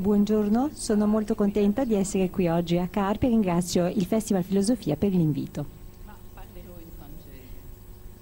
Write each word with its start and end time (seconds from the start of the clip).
Buongiorno, 0.00 0.70
sono 0.72 1.06
molto 1.06 1.34
contenta 1.34 1.84
di 1.84 1.92
essere 1.92 2.30
qui 2.30 2.48
oggi 2.48 2.78
a 2.78 2.88
Carpi 2.88 3.26
e 3.26 3.28
ringrazio 3.28 3.86
il 3.86 4.06
Festival 4.06 4.42
Filosofia 4.42 4.96
per 4.96 5.10
l'invito. 5.10 5.66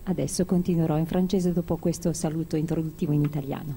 Adesso 0.02 0.44
continuerò 0.44 0.98
in 0.98 1.06
francese 1.06 1.52
dopo 1.52 1.76
questo 1.76 2.12
saluto 2.12 2.56
introduttivo 2.56 3.12
in 3.12 3.22
italiano. 3.22 3.76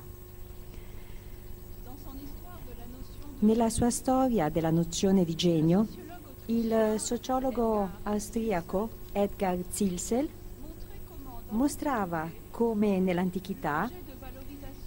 Nella 3.37 3.69
sua 3.69 3.91
storia 3.91 4.49
della 4.49 4.71
nozione 4.71 5.23
di 5.23 5.35
genio, 5.35 5.85
il 6.47 6.95
sociologo 6.97 7.87
austriaco 8.01 8.89
Edgar 9.11 9.59
Zilsel 9.69 10.27
mostrava 11.49 12.27
come 12.49 12.99
nell'antichità 12.99 13.87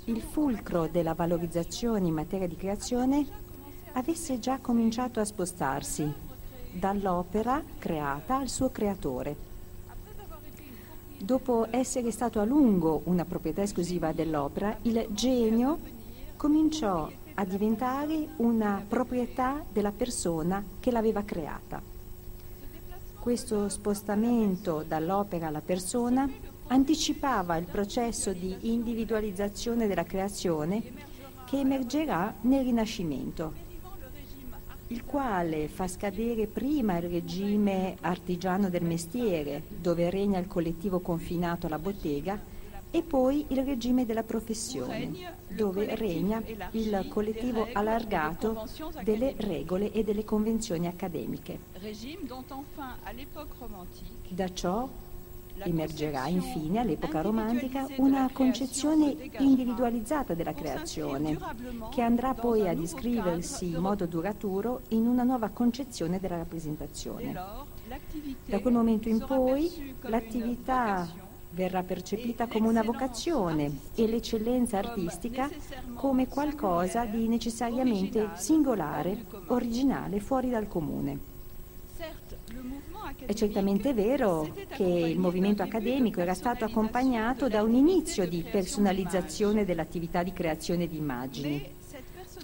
il 0.06 0.20
fulcro 0.20 0.86
della 0.86 1.14
valorizzazione 1.14 2.06
in 2.06 2.14
materia 2.14 2.46
di 2.46 2.56
creazione 2.56 3.26
avesse 3.92 4.38
già 4.38 4.58
cominciato 4.58 5.20
a 5.20 5.24
spostarsi 5.24 6.12
dall'opera 6.72 7.62
creata 7.78 8.36
al 8.36 8.48
suo 8.48 8.70
creatore. 8.70 9.52
Dopo 11.16 11.68
essere 11.70 12.10
stato 12.10 12.38
a 12.40 12.44
lungo 12.44 13.00
una 13.04 13.24
proprietà 13.24 13.62
esclusiva 13.62 14.12
dell'opera, 14.12 14.76
il 14.82 15.06
genio 15.10 15.78
cominciò 16.36 17.10
a 17.34 17.44
diventare 17.44 18.28
una 18.36 18.84
proprietà 18.86 19.64
della 19.72 19.92
persona 19.92 20.62
che 20.80 20.90
l'aveva 20.90 21.22
creata. 21.22 21.80
Questo 23.18 23.70
spostamento 23.70 24.84
dall'opera 24.86 25.46
alla 25.46 25.62
persona 25.62 26.28
anticipava 26.68 27.56
il 27.56 27.66
processo 27.66 28.32
di 28.32 28.56
individualizzazione 28.62 29.86
della 29.86 30.04
creazione 30.04 30.82
che 31.46 31.58
emergerà 31.58 32.34
nel 32.42 32.64
Rinascimento, 32.64 33.52
il 34.88 35.04
quale 35.04 35.68
fa 35.68 35.88
scadere 35.88 36.46
prima 36.46 36.96
il 36.98 37.08
regime 37.08 37.96
artigiano 38.00 38.68
del 38.68 38.82
mestiere, 38.82 39.62
dove 39.68 40.10
regna 40.10 40.38
il 40.38 40.46
collettivo 40.46 41.00
confinato 41.00 41.66
alla 41.66 41.78
bottega, 41.78 42.52
e 42.90 43.02
poi 43.02 43.44
il 43.48 43.64
regime 43.64 44.06
della 44.06 44.22
professione, 44.22 45.34
dove 45.48 45.96
regna 45.96 46.40
il 46.70 47.06
collettivo 47.08 47.66
allargato 47.72 48.68
delle 49.02 49.34
regole 49.38 49.90
e 49.90 50.04
delle 50.04 50.24
convenzioni 50.24 50.86
accademiche. 50.86 51.58
Da 54.28 54.52
ciò 54.52 54.88
Emergerà 55.56 56.26
infine 56.26 56.80
all'epoca 56.80 57.20
romantica 57.20 57.86
una 57.96 58.28
concezione 58.32 59.14
individualizzata 59.38 60.34
della 60.34 60.52
creazione, 60.52 61.38
che 61.90 62.02
andrà 62.02 62.34
poi 62.34 62.68
ad 62.68 62.80
iscriversi 62.80 63.70
in 63.70 63.80
modo 63.80 64.06
duraturo 64.06 64.82
in 64.88 65.06
una 65.06 65.22
nuova 65.22 65.48
concezione 65.48 66.18
della 66.18 66.36
rappresentazione. 66.36 67.32
Da 68.46 68.60
quel 68.60 68.74
momento 68.74 69.08
in 69.08 69.24
poi 69.24 69.94
l'attività 70.00 71.08
verrà 71.50 71.82
percepita 71.82 72.48
come 72.48 72.68
una 72.68 72.82
vocazione 72.82 73.78
e 73.94 74.08
l'eccellenza 74.08 74.78
artistica 74.78 75.48
come 75.94 76.26
qualcosa 76.26 77.04
di 77.04 77.28
necessariamente 77.28 78.30
singolare, 78.34 79.24
originale, 79.46 80.18
fuori 80.18 80.50
dal 80.50 80.66
comune. 80.66 81.32
È 83.18 83.32
certamente 83.32 83.94
vero 83.94 84.52
che 84.68 84.82
il 84.82 85.18
movimento 85.18 85.62
accademico 85.62 86.20
era 86.20 86.34
stato 86.34 86.64
accompagnato 86.64 87.48
da 87.48 87.62
un 87.62 87.74
inizio 87.74 88.28
di 88.28 88.44
personalizzazione 88.48 89.64
dell'attività 89.64 90.22
di 90.22 90.32
creazione 90.32 90.86
di 90.86 90.96
immagini. 90.96 91.74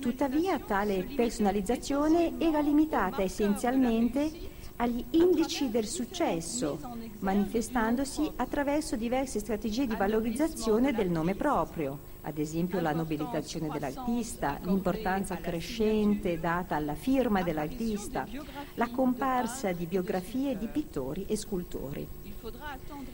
Tuttavia 0.01 0.59
tale 0.59 1.07
personalizzazione 1.15 2.35
era 2.39 2.61
limitata 2.61 3.23
essenzialmente 3.23 4.31
agli 4.77 5.05
indici 5.11 5.69
del 5.69 5.87
successo, 5.87 6.79
manifestandosi 7.19 8.31
attraverso 8.37 8.97
diverse 8.97 9.39
strategie 9.39 9.87
di 9.87 9.97
valorizzazione 9.97 10.93
del 10.93 11.11
nome 11.11 11.35
proprio 11.35 12.10
ad 12.23 12.39
esempio 12.39 12.81
la 12.81 12.93
nobilitazione 12.93 13.69
dell'artista, 13.69 14.59
l'importanza 14.63 15.37
crescente 15.37 16.39
data 16.39 16.77
alla 16.77 16.95
firma 16.95 17.43
dell'artista, 17.43 18.27
la 18.75 18.89
comparsa 18.91 19.73
di 19.73 19.87
biografie 19.87 20.57
di 20.57 20.67
pittori 20.67 21.27
e 21.27 21.37
scultori. 21.37 22.07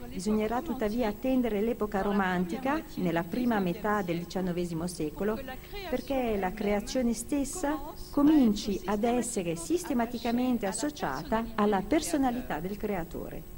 Bisognerà 0.07 0.61
tuttavia 0.61 1.09
attendere 1.09 1.61
l'epoca 1.61 2.01
romantica, 2.01 2.81
nella 2.95 3.23
prima 3.23 3.59
metà 3.59 4.01
del 4.01 4.25
XIX 4.25 4.83
secolo, 4.85 5.37
perché 5.89 6.37
la 6.37 6.51
creazione 6.51 7.13
stessa 7.13 7.77
cominci 8.11 8.79
ad 8.85 9.03
essere 9.03 9.55
sistematicamente 9.55 10.65
associata 10.65 11.45
alla 11.55 11.81
personalità 11.81 12.59
del 12.59 12.77
creatore. 12.77 13.56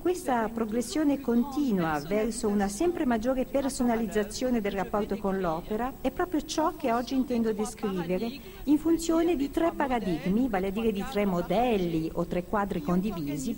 Questa 0.00 0.48
progressione 0.48 1.20
continua 1.20 2.00
verso 2.00 2.48
una 2.48 2.68
sempre 2.68 3.04
maggiore 3.04 3.44
personalizzazione 3.44 4.62
del 4.62 4.72
rapporto 4.72 5.18
con 5.18 5.38
l'opera 5.38 5.92
è 6.00 6.10
proprio 6.10 6.40
ciò 6.40 6.74
che 6.74 6.90
oggi 6.90 7.14
intendo 7.14 7.52
descrivere 7.52 8.26
in 8.64 8.78
funzione 8.78 9.36
di 9.36 9.50
tre 9.50 9.72
paradigmi, 9.76 10.48
vale 10.48 10.68
a 10.68 10.70
dire 10.70 10.90
di 10.90 11.04
tre 11.10 11.26
modelli 11.26 12.10
o 12.14 12.24
tre 12.24 12.44
quadri 12.44 12.80
condivisi, 12.80 13.54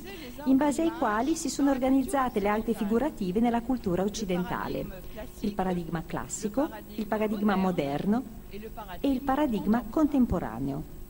in 0.46 0.56
base 0.56 0.82
ai 0.82 0.90
quali 0.90 1.36
si 1.36 1.48
sono 1.48 1.70
organizzate 1.70 2.40
le 2.40 2.48
arti 2.48 2.74
figurative 2.74 3.38
nella 3.38 3.62
cultura 3.62 4.02
occidentale. 4.02 4.84
Il 5.40 5.54
paradigma 5.54 6.02
classico, 6.04 6.68
il 6.96 7.06
paradigma 7.06 7.54
moderno 7.54 8.22
e 8.50 9.08
il 9.08 9.22
paradigma 9.22 9.84
contemporaneo. 9.88 11.01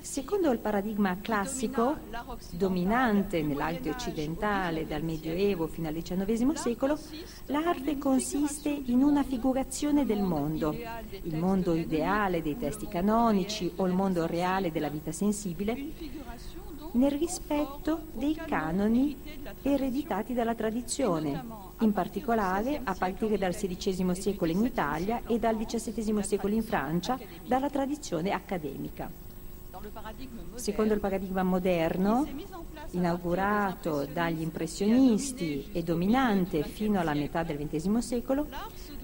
Secondo 0.00 0.50
il 0.52 0.58
paradigma 0.58 1.18
classico, 1.20 1.96
dominante 2.50 3.42
nell'arte 3.42 3.90
occidentale 3.90 4.86
dal 4.86 5.02
Medioevo 5.02 5.66
fino 5.66 5.88
al 5.88 5.94
XIX 5.94 6.52
secolo, 6.52 6.98
l'arte 7.46 7.98
consiste 7.98 8.68
in 8.68 9.02
una 9.02 9.24
figurazione 9.24 10.04
del 10.04 10.22
mondo, 10.22 10.76
il 11.22 11.36
mondo 11.36 11.74
ideale 11.74 12.40
dei 12.40 12.56
testi 12.56 12.86
canonici 12.86 13.72
o 13.76 13.86
il 13.86 13.92
mondo 13.92 14.26
reale 14.26 14.70
della 14.70 14.88
vita 14.88 15.10
sensibile, 15.10 15.76
nel 16.94 17.12
rispetto 17.12 18.02
dei 18.12 18.34
canoni 18.34 19.16
ereditati 19.62 20.34
dalla 20.34 20.54
tradizione, 20.54 21.44
in 21.80 21.92
particolare 21.92 22.80
a 22.82 22.94
partire 22.94 23.38
dal 23.38 23.54
XVI 23.54 24.14
secolo 24.14 24.52
in 24.52 24.64
Italia 24.64 25.22
e 25.26 25.38
dal 25.38 25.56
XVII 25.56 26.22
secolo 26.22 26.54
in 26.54 26.62
Francia, 26.62 27.18
dalla 27.46 27.70
tradizione 27.70 28.30
accademica. 28.30 29.10
Secondo 30.54 30.94
il 30.94 31.00
paradigma 31.00 31.42
moderno, 31.42 32.26
inaugurato 32.90 34.06
dagli 34.06 34.40
impressionisti 34.40 35.68
e 35.72 35.82
dominante 35.82 36.62
fino 36.62 37.00
alla 37.00 37.12
metà 37.12 37.42
del 37.42 37.58
XX 37.58 37.98
secolo, 37.98 38.46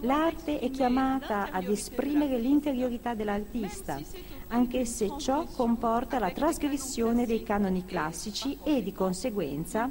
l'arte 0.00 0.58
è 0.58 0.70
chiamata 0.70 1.50
ad 1.50 1.68
esprimere 1.68 2.38
l'interiorità 2.38 3.14
dell'artista, 3.14 4.00
anche 4.48 4.84
se 4.84 5.12
ciò 5.18 5.44
comporta 5.44 6.18
la 6.18 6.30
trasgressione 6.30 7.26
dei 7.26 7.42
canoni 7.42 7.84
classici 7.84 8.58
e 8.64 8.82
di 8.82 8.92
conseguenza 8.92 9.90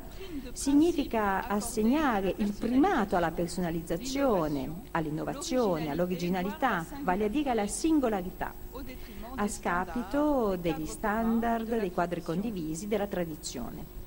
significa 0.53 1.47
assegnare 1.47 2.33
il 2.37 2.53
primato 2.53 3.15
alla 3.15 3.31
personalizzazione, 3.31 4.83
all'innovazione, 4.91 5.89
all'originalità, 5.89 6.85
vale 7.03 7.25
a 7.25 7.29
dire 7.29 7.51
alla 7.51 7.67
singolarità, 7.67 8.53
a 9.35 9.47
scapito 9.47 10.57
degli 10.59 10.85
standard, 10.85 11.79
dei 11.79 11.91
quadri 11.91 12.21
condivisi, 12.21 12.87
della 12.87 13.07
tradizione. 13.07 13.98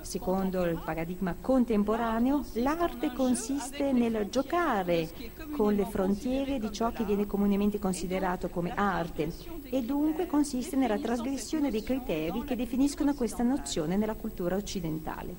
Secondo 0.00 0.64
il 0.64 0.80
paradigma 0.84 1.34
contemporaneo, 1.40 2.44
l'arte 2.54 3.12
consiste 3.12 3.92
nel 3.92 4.28
giocare 4.30 5.08
con 5.56 5.74
le 5.74 5.86
frontiere 5.86 6.58
di 6.58 6.70
ciò 6.72 6.92
che 6.92 7.04
viene 7.04 7.26
comunemente 7.26 7.78
considerato 7.78 8.48
come 8.48 8.72
arte 8.74 9.32
e 9.70 9.82
dunque 9.82 10.26
consiste 10.26 10.76
nella 10.76 10.98
trasgressione 10.98 11.70
dei 11.70 11.82
criteri 11.82 12.44
che 12.44 12.56
definiscono 12.56 13.14
questa 13.14 13.42
nozione 13.42 13.96
nella 13.96 14.14
cultura 14.14 14.56
occidentale. 14.56 15.34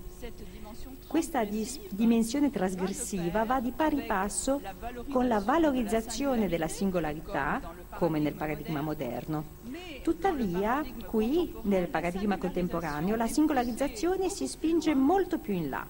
Questa 1.07 1.45
dimensione 1.45 2.49
trasgressiva 2.49 3.45
va 3.45 3.61
di 3.61 3.71
pari 3.71 4.01
passo 4.01 4.61
con 5.09 5.27
la 5.27 5.39
valorizzazione 5.39 6.49
della 6.49 6.67
singolarità, 6.67 7.61
come 7.97 8.19
nel 8.19 8.33
paradigma 8.33 8.81
moderno. 8.81 9.54
Tuttavia, 10.01 10.83
qui, 11.05 11.53
nel 11.63 11.87
paradigma 11.87 12.37
contemporaneo, 12.37 13.15
la 13.15 13.27
singolarizzazione 13.27 14.29
si 14.29 14.47
spinge 14.47 14.93
molto 14.93 15.39
più 15.39 15.53
in 15.53 15.69
là, 15.69 15.85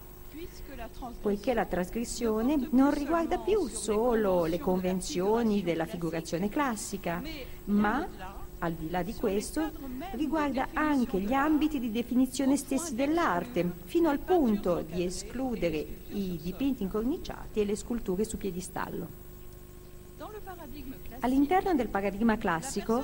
poiché 1.22 1.54
la 1.54 1.66
trasgressione 1.66 2.68
non 2.72 2.94
riguarda 2.94 3.38
più 3.38 3.68
solo 3.68 4.46
le 4.46 4.60
convenzioni 4.60 5.64
della 5.64 5.86
figurazione 5.86 6.50
classica, 6.50 7.22
ma 7.66 8.08
al 8.60 8.74
di 8.74 8.90
là 8.90 9.04
di 9.04 9.14
questo, 9.14 9.70
riguarda 10.14 10.70
anche 10.74 11.20
gli 11.20 11.34
ambiti 11.34 11.80
di 11.80 11.92
definizione 11.92 12.58
stessi 12.58 12.96
dell'arte, 12.96 13.70
fino 13.84 14.10
al 14.10 14.20
punto 14.20 14.82
di 14.82 15.04
escludere 15.04 15.86
i 16.10 16.40
dipinti 16.42 16.84
incorniciati 16.84 17.60
e 17.60 17.66
le 17.66 17.76
sculture 17.76 18.24
su 18.24 18.38
piedistallo. 18.38 19.24
All'interno 21.20 21.76
del 21.76 21.90
paradigma 21.90 22.38
classico, 22.38 23.04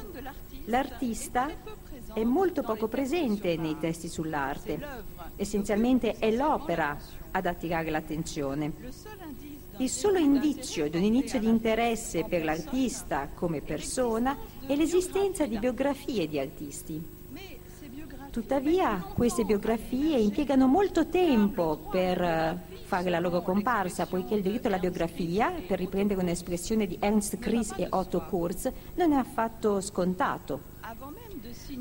l'artista 0.65 1.49
è 2.13 2.23
molto 2.23 2.61
poco 2.61 2.87
presente 2.87 3.55
nei 3.55 3.77
testi 3.79 4.07
sull'arte. 4.07 4.79
Essenzialmente 5.35 6.17
è 6.17 6.31
l'opera 6.31 6.97
ad 7.31 7.45
attirare 7.45 7.89
l'attenzione. 7.89 8.73
Il 9.77 9.89
solo 9.89 10.17
indizio 10.17 10.89
di 10.89 10.97
un 10.97 11.03
inizio 11.03 11.39
di 11.39 11.47
interesse 11.47 12.25
per 12.25 12.43
l'artista 12.43 13.29
come 13.33 13.61
persona 13.61 14.37
è 14.67 14.75
l'esistenza 14.75 15.45
di 15.45 15.57
biografie 15.57 16.27
di 16.27 16.37
artisti. 16.37 17.19
Tuttavia 18.31 19.05
queste 19.13 19.43
biografie 19.43 20.17
impiegano 20.17 20.65
molto 20.65 21.07
tempo 21.07 21.85
per 21.91 22.21
eh, 22.21 22.57
fare 22.85 23.09
la 23.09 23.19
loro 23.19 23.41
comparsa, 23.41 24.05
poiché 24.05 24.35
il 24.35 24.41
diritto 24.41 24.67
alla 24.67 24.79
biografia, 24.79 25.51
per 25.67 25.77
riprendere 25.77 26.21
un'espressione 26.21 26.87
di 26.87 26.95
Ernst 26.97 27.39
Kries 27.39 27.73
e 27.75 27.87
Otto 27.89 28.21
Kurz, 28.21 28.71
non 28.95 29.11
è 29.11 29.17
affatto 29.17 29.81
scontato. 29.81 30.69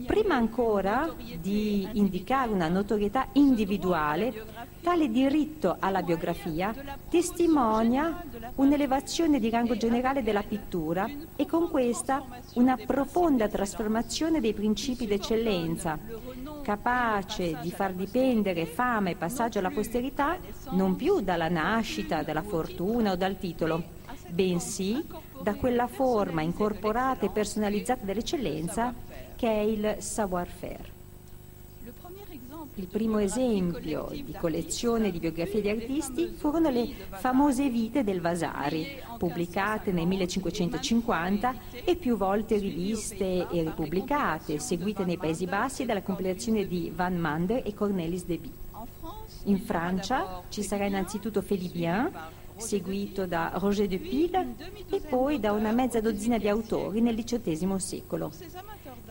Prima 0.06 0.34
ancora 0.34 1.14
di 1.38 1.88
indicare 1.92 2.50
una 2.50 2.68
notorietà 2.68 3.28
individuale, 3.34 4.44
tale 4.80 5.08
diritto 5.10 5.76
alla 5.78 6.02
biografia 6.02 6.74
testimonia 7.08 8.24
un'elevazione 8.56 9.38
di 9.38 9.50
rango 9.50 9.76
generale 9.76 10.22
della 10.22 10.42
pittura 10.42 11.08
e 11.36 11.46
con 11.46 11.70
questa 11.70 12.24
una 12.54 12.76
profonda 12.76 13.48
trasformazione 13.48 14.40
dei 14.40 14.54
principi 14.54 15.06
d'eccellenza, 15.06 15.98
capace 16.60 17.58
di 17.60 17.70
far 17.70 17.92
dipendere 17.92 18.66
fama 18.66 19.10
e 19.10 19.16
passaggio 19.16 19.58
alla 19.58 19.70
posterità 19.70 20.38
non 20.70 20.96
più 20.96 21.20
dalla 21.20 21.48
nascita, 21.48 22.22
dalla 22.22 22.42
fortuna 22.42 23.12
o 23.12 23.16
dal 23.16 23.38
titolo, 23.38 23.82
bensì 24.28 25.04
da 25.42 25.54
quella 25.54 25.86
forma 25.86 26.42
incorporata 26.42 27.26
e 27.26 27.30
personalizzata 27.30 28.04
dell'eccellenza 28.04 28.94
che 29.36 29.48
è 29.48 29.60
il 29.60 29.96
savoir-faire. 29.98 30.99
Il 32.80 32.86
primo 32.86 33.18
esempio 33.18 34.08
di 34.10 34.32
collezione 34.32 35.10
di 35.10 35.18
biografie 35.18 35.60
di 35.60 35.68
artisti 35.68 36.28
furono 36.34 36.70
le 36.70 36.88
famose 37.10 37.68
vite 37.68 38.02
del 38.02 38.22
Vasari, 38.22 38.86
pubblicate 39.18 39.92
nel 39.92 40.06
1550 40.06 41.54
e 41.84 41.96
più 41.96 42.16
volte 42.16 42.56
riviste 42.56 43.46
e 43.50 43.62
ripubblicate, 43.64 44.58
seguite 44.58 45.04
nei 45.04 45.18
Paesi 45.18 45.44
Bassi 45.44 45.84
dalla 45.84 46.00
compilazione 46.00 46.66
di 46.66 46.90
Van 46.94 47.18
Mander 47.18 47.60
e 47.66 47.74
Cornelis 47.74 48.24
Deby. 48.24 48.50
In 49.44 49.58
Francia 49.58 50.42
ci 50.48 50.62
sarà 50.62 50.86
innanzitutto 50.86 51.42
Félibien, 51.42 52.10
seguito 52.56 53.26
da 53.26 53.52
Roger 53.56 53.88
de 53.88 53.98
Pile 53.98 54.54
e 54.90 55.00
poi 55.00 55.38
da 55.38 55.52
una 55.52 55.72
mezza 55.72 56.00
dozzina 56.00 56.38
di 56.38 56.48
autori 56.48 57.02
nel 57.02 57.22
XVIII 57.22 57.78
secolo. 57.78 58.32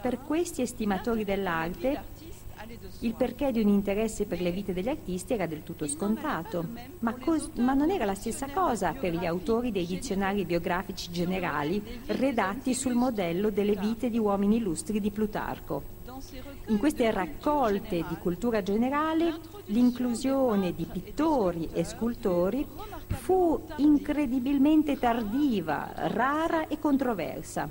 Per 0.02 0.22
questi 0.22 0.64
estimatori 0.64 1.24
dell'arte 1.24 2.04
il 3.00 3.16
perché 3.16 3.52
di 3.52 3.62
un 3.62 3.68
interesse 3.68 4.26
per 4.26 4.42
le 4.42 4.52
vite 4.52 4.74
degli 4.74 4.90
artisti 4.90 5.34
era 5.34 5.48
del 5.48 5.64
tutto 5.64 5.88
scontato, 5.88 6.66
ma, 7.00 7.16
cos- 7.16 7.52
ma, 7.56 7.74
non 7.74 7.90
era 7.90 8.06
la 8.06 8.14
stessa 8.14 8.48
cosa 8.52 8.94
per 8.94 9.14
gli 9.14 9.26
autori 9.26 9.72
dei 9.72 9.86
dizionari 9.86 10.46
biografici 10.46 11.12
generali 11.12 11.82
redatti 12.08 12.74
sul 12.74 12.94
modello 12.94 13.50
delle 13.50 13.76
vite 13.76 14.10
di 14.10 14.20
uomini 14.20 14.58
illustri 14.58 15.00
di 15.00 15.10
Plutarco. 15.10 15.98
In 16.68 16.78
queste 16.78 17.10
raccolte 17.12 18.04
di 18.08 18.18
cultura 18.20 18.62
generale 18.62 19.40
l'inclusione 19.66 20.74
di 20.74 20.86
pittori 20.86 21.70
e 21.72 21.84
scultori 21.84 22.68
fu 23.08 23.60
incredibilmente 23.78 25.00
tardiva, 25.00 25.92
rara 25.96 26.68
e 26.68 26.78
controversa 26.78 27.70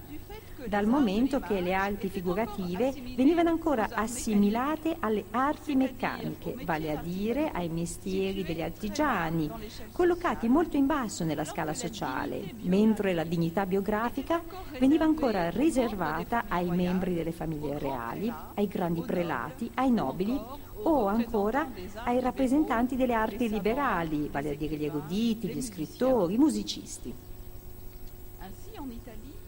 dal 0.69 0.87
momento 0.87 1.41
che 1.41 1.61
le 1.61 1.75
arti 1.75 2.09
figurative 2.09 2.94
venivano 3.17 3.49
ancora 3.49 3.88
assimilate 3.91 4.97
alle 5.00 5.25
arti 5.31 5.75
meccaniche, 5.75 6.55
vale 6.65 6.97
a 6.97 7.00
dire 7.00 7.50
ai 7.50 7.69
mestieri 7.69 8.44
degli 8.44 8.62
artigiani, 8.62 9.50
collocati 9.93 10.49
molto 10.49 10.76
in 10.76 10.87
basso 10.87 11.25
nella 11.25 11.44
scala 11.44 11.75
sociale, 11.75 12.55
mentre 12.62 13.15
la 13.15 13.25
dignità 13.25 13.67
biografica 13.67 14.43
veniva 14.79 15.05
ancora 15.05 15.50
riservata 15.50 16.44
ai 16.49 16.69
membri 16.69 17.14
delle 17.14 17.32
famiglie 17.32 17.79
reali, 17.79 18.32
ai 18.55 18.69
grandi 18.69 19.03
prelati, 19.03 19.71
ai 19.75 19.91
nobili 19.91 20.38
o 20.82 21.06
ancora 21.06 21.69
ai 22.05 22.21
rappresentanti 22.21 22.94
delle 22.94 23.14
arti 23.14 23.49
liberali, 23.49 24.29
vale 24.29 24.50
a 24.50 24.55
dire 24.55 24.76
gli 24.76 24.85
eruditi, 24.85 25.49
gli 25.49 25.62
scrittori, 25.62 26.35
i 26.35 26.38
musicisti. 26.38 27.27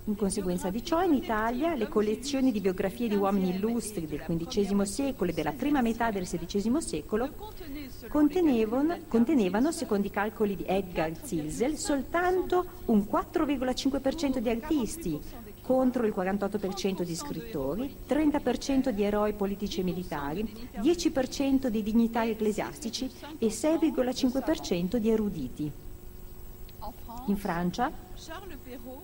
In 0.04 0.16
conseguenza 0.16 0.70
di 0.70 0.82
ciò, 0.82 1.02
in 1.02 1.12
Italia 1.12 1.74
le 1.74 1.86
collezioni 1.86 2.50
di 2.50 2.60
biografie 2.60 3.06
di 3.06 3.16
uomini 3.16 3.50
illustri 3.50 4.06
del 4.06 4.22
XV 4.22 4.80
secolo 4.82 5.30
e 5.30 5.34
della 5.34 5.52
prima 5.52 5.82
metà 5.82 6.10
del 6.10 6.26
XVI 6.26 6.80
secolo 6.80 7.28
contenevano, 8.08 8.98
contenevano, 9.08 9.70
secondo 9.70 10.06
i 10.06 10.10
calcoli 10.10 10.56
di 10.56 10.64
Edgar 10.66 11.12
Zilsel, 11.22 11.76
soltanto 11.76 12.64
un 12.86 13.06
4,5% 13.10 14.38
di 14.38 14.48
artisti, 14.48 15.20
contro 15.60 16.06
il 16.06 16.14
48% 16.16 17.02
di 17.02 17.14
scrittori, 17.14 17.94
30% 18.08 18.88
di 18.88 19.02
eroi 19.02 19.34
politici 19.34 19.80
e 19.80 19.84
militari, 19.84 20.42
10% 20.80 21.66
di 21.66 21.82
dignitari 21.82 22.30
ecclesiastici 22.30 23.08
e 23.38 23.48
6,5% 23.48 24.96
di 24.96 25.10
eruditi. 25.10 25.72
In 27.26 27.36
Francia, 27.36 27.92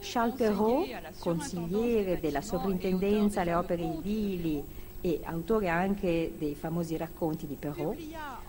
Charles 0.01 0.35
Perrault, 0.37 1.19
consigliere 1.21 2.21
della 2.21 2.43
soprintendenza 2.43 3.41
alle 3.41 3.55
opere 3.55 3.83
edili 3.83 4.63
e 5.01 5.21
autore 5.25 5.69
anche 5.69 6.35
dei 6.37 6.55
famosi 6.55 6.97
racconti 6.99 7.47
di 7.47 7.55
Perrault, 7.55 7.99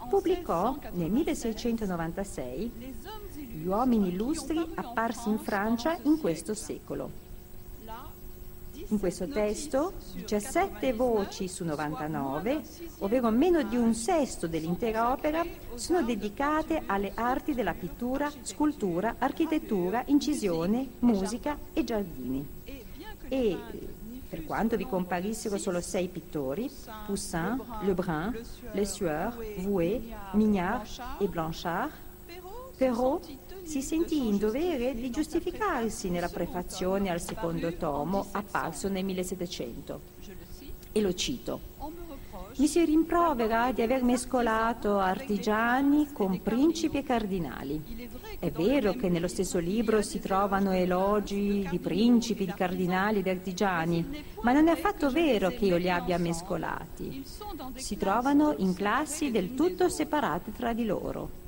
pubblicò 0.10 0.78
nel 0.92 1.10
1696 1.10 2.72
Gli 3.34 3.66
uomini 3.66 4.10
illustri 4.10 4.60
apparsi 4.76 5.30
in 5.30 5.40
Francia 5.40 5.98
in 6.04 6.20
questo 6.20 6.54
secolo 6.54 7.27
in 8.90 9.00
questo 9.00 9.28
testo 9.28 9.94
17 10.14 10.94
voci 10.94 11.48
su 11.48 11.64
99, 11.66 12.62
ovvero 13.00 13.30
meno 13.30 13.62
di 13.64 13.76
un 13.76 13.94
sesto 13.94 14.48
dell'intera 14.48 15.12
opera, 15.12 15.46
sono 15.76 16.04
dedicate 16.04 16.84
alle 16.86 17.12
arti 17.16 17.54
della 17.54 17.74
pittura, 17.74 18.32
scultura, 18.42 19.16
architettura, 19.18 20.04
incisione, 20.06 20.88
musica 21.00 21.58
e 21.74 21.84
giardini. 21.84 22.48
E 23.28 23.58
per 24.30 24.46
quanto 24.46 24.76
vi 24.76 24.86
comparissero 24.86 25.58
solo 25.58 25.80
sei 25.80 26.08
pittori, 26.08 26.70
Poussin, 27.06 27.62
Lebrun, 27.82 28.38
Lesueur, 28.74 29.36
Vouet, 29.60 30.02
Mignard 30.34 30.88
e 31.20 31.28
Blanchard, 31.28 31.92
Perrault 32.78 33.28
si 33.64 33.82
sentì 33.82 34.28
in 34.28 34.38
dovere 34.38 34.94
di 34.94 35.10
giustificarsi 35.10 36.12
nella 36.12 36.30
prefazione 36.30 37.10
al 37.10 37.20
secondo 37.20 37.74
tomo 37.74 38.28
apparso 38.32 38.88
nel 38.88 39.04
1700. 39.04 40.02
E 40.92 41.02
lo 41.02 41.12
cito. 41.16 41.60
Mi 42.58 42.68
si 42.68 42.86
rimprovera 42.86 43.72
di 43.72 43.82
aver 43.82 44.04
mescolato 44.04 45.00
artigiani 45.00 46.12
con 46.12 46.40
principi 46.42 46.98
e 46.98 47.04
cardinali. 47.04 48.10
È 48.38 48.52
vero 48.52 48.94
che 48.94 49.10
nello 49.10 49.28
stesso 49.28 49.58
libro 49.58 50.04
si 50.04 50.20
trovano 50.20 50.72
elogi 50.72 51.68
di 51.68 51.80
principi, 51.80 52.46
di 52.46 52.54
cardinali, 52.54 53.24
di 53.24 53.30
artigiani, 53.30 54.24
ma 54.42 54.54
non 54.54 54.68
è 54.68 54.72
affatto 54.72 55.10
vero 55.10 55.50
che 55.50 55.66
io 55.66 55.78
li 55.78 55.90
abbia 55.90 56.20
mescolati. 56.20 57.24
Si 57.74 57.98
trovano 57.98 58.54
in 58.58 58.76
classi 58.76 59.32
del 59.32 59.56
tutto 59.56 59.90
separate 59.90 60.52
tra 60.52 60.74
di 60.74 60.86
loro. 60.86 61.46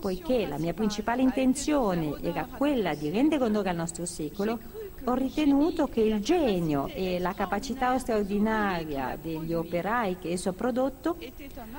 Poiché 0.00 0.46
la 0.46 0.58
mia 0.58 0.74
principale 0.74 1.22
intenzione 1.22 2.16
era 2.20 2.44
quella 2.44 2.94
di 2.94 3.08
rendere 3.08 3.44
onore 3.44 3.70
al 3.70 3.76
nostro 3.76 4.04
secolo, 4.04 4.58
ho 5.04 5.14
ritenuto 5.14 5.86
che 5.86 6.00
il 6.00 6.20
genio 6.20 6.86
e 6.88 7.18
la 7.18 7.32
capacità 7.32 7.98
straordinaria 7.98 9.18
degli 9.20 9.52
operai 9.52 10.18
che 10.18 10.32
esso 10.32 10.50
ha 10.50 10.52
prodotto 10.52 11.16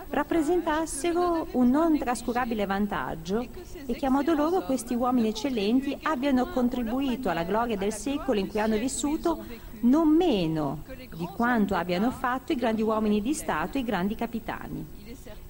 rappresentassero 0.10 1.48
un 1.52 1.70
non 1.70 1.98
trascurabile 1.98 2.66
vantaggio 2.66 3.46
e 3.86 3.94
che 3.94 4.06
a 4.06 4.10
modo 4.10 4.34
loro 4.34 4.64
questi 4.64 4.96
uomini 4.96 5.30
eccellenti 5.30 5.98
abbiano 6.02 6.50
contribuito 6.50 7.30
alla 7.30 7.44
gloria 7.44 7.78
del 7.78 7.94
secolo 7.94 8.40
in 8.40 8.48
cui 8.48 8.60
hanno 8.60 8.78
vissuto 8.78 9.46
non 9.82 10.10
meno 10.10 10.84
di 11.16 11.28
quanto 11.36 11.76
abbiano 11.76 12.12
fatto 12.12 12.52
i 12.52 12.56
grandi 12.56 12.82
uomini 12.82 13.22
di 13.22 13.34
Stato 13.34 13.78
e 13.78 13.82
i 13.82 13.86
grandi 13.86 14.16
capitani. 14.16 15.03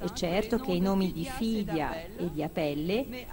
È 0.04 0.12
certo 0.12 0.60
che 0.60 0.74
i 0.74 0.82
nomi 0.82 1.14
di 1.14 1.24
Fidia 1.24 1.94
e 1.96 2.30
di 2.30 2.44
Apelle, 2.44 3.26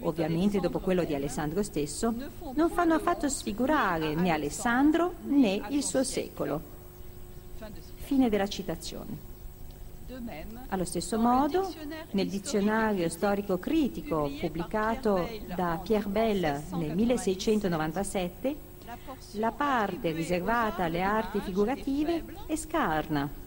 ovviamente 0.00 0.60
dopo 0.60 0.78
quello 0.78 1.04
di 1.04 1.14
Alessandro 1.14 1.62
stesso, 1.62 2.14
non 2.52 2.68
fanno 2.68 2.92
affatto 2.92 3.30
sfigurare 3.30 4.14
né 4.14 4.30
Alessandro 4.30 5.14
né 5.22 5.62
il 5.70 5.82
suo 5.82 6.04
secolo. 6.04 6.60
Fine 7.94 8.28
della 8.28 8.46
citazione. 8.46 9.30
Allo 10.68 10.84
stesso 10.84 11.18
modo, 11.18 11.72
nel 12.10 12.28
dizionario 12.28 13.08
storico-critico 13.08 14.30
pubblicato 14.38 15.26
da 15.56 15.80
Pierre 15.82 16.08
Bell 16.10 16.62
nel 16.74 16.94
1697, 16.94 18.56
la 19.32 19.50
parte 19.50 20.12
riservata 20.12 20.84
alle 20.84 21.00
arti 21.00 21.40
figurative 21.40 22.22
è 22.46 22.56
scarna. 22.56 23.41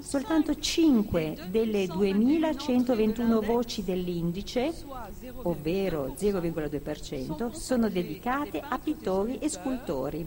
Soltanto 0.00 0.54
5 0.54 1.48
delle 1.50 1.86
2121 1.86 3.40
voci 3.42 3.84
dell'indice, 3.84 4.72
ovvero 5.42 6.14
0,2%, 6.16 7.50
sono 7.50 7.88
dedicate 7.90 8.60
a 8.66 8.78
pittori 8.78 9.38
e 9.38 9.48
scultori, 9.50 10.26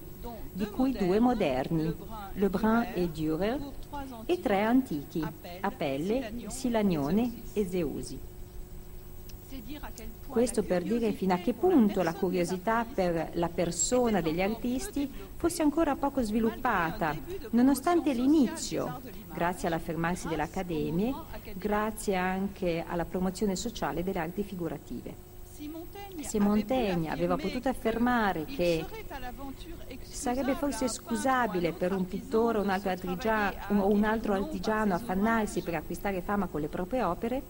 di 0.51 0.65
cui 0.65 0.91
due 0.91 1.19
moderni, 1.19 1.93
Lebrun 2.33 2.91
e 2.93 3.09
Dürer, 3.11 3.59
e 4.25 4.39
tre 4.39 4.61
antichi, 4.61 5.25
Apelle, 5.61 6.45
Silanione 6.47 7.41
e 7.53 7.67
Zeusi. 7.67 8.33
Questo 10.27 10.63
per 10.63 10.83
dire 10.83 11.11
fino 11.13 11.33
a 11.33 11.37
che 11.37 11.53
punto 11.53 12.01
la 12.01 12.13
curiosità 12.13 12.85
per 12.85 13.31
la 13.33 13.49
persona 13.49 14.21
degli 14.21 14.41
artisti 14.41 15.09
fosse 15.35 15.61
ancora 15.61 15.95
poco 15.95 16.21
sviluppata, 16.21 17.15
nonostante 17.51 18.13
l'inizio, 18.13 19.01
grazie 19.33 19.67
all'affermarsi 19.67 20.27
delle 20.27 20.43
accademie, 20.43 21.13
grazie 21.53 22.15
anche 22.15 22.83
alla 22.85 23.05
promozione 23.05 23.55
sociale 23.55 24.03
delle 24.03 24.19
arti 24.19 24.43
figurative. 24.43 25.34
Se 26.21 26.39
Montaigne 26.39 27.09
aveva 27.09 27.35
potuto 27.35 27.69
affermare 27.69 28.45
che 28.45 28.85
sarebbe 30.01 30.55
forse 30.55 30.87
scusabile 30.87 31.73
per 31.73 31.93
un 31.93 32.07
pittore 32.07 32.57
o 32.57 32.61
un 32.61 32.69
altro, 32.69 32.91
o 33.69 33.91
un 33.91 34.03
altro 34.03 34.33
artigiano 34.33 34.93
affannarsi 34.93 35.61
per 35.61 35.75
acquistare 35.75 36.21
fama 36.21 36.47
con 36.47 36.61
le 36.61 36.67
proprie 36.67 37.03
opere, 37.03 37.43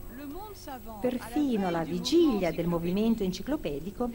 perfino 1.00 1.68
alla 1.68 1.84
vigilia 1.84 2.52
del 2.52 2.68
movimento 2.68 3.24
enciclopedico, 3.24 4.10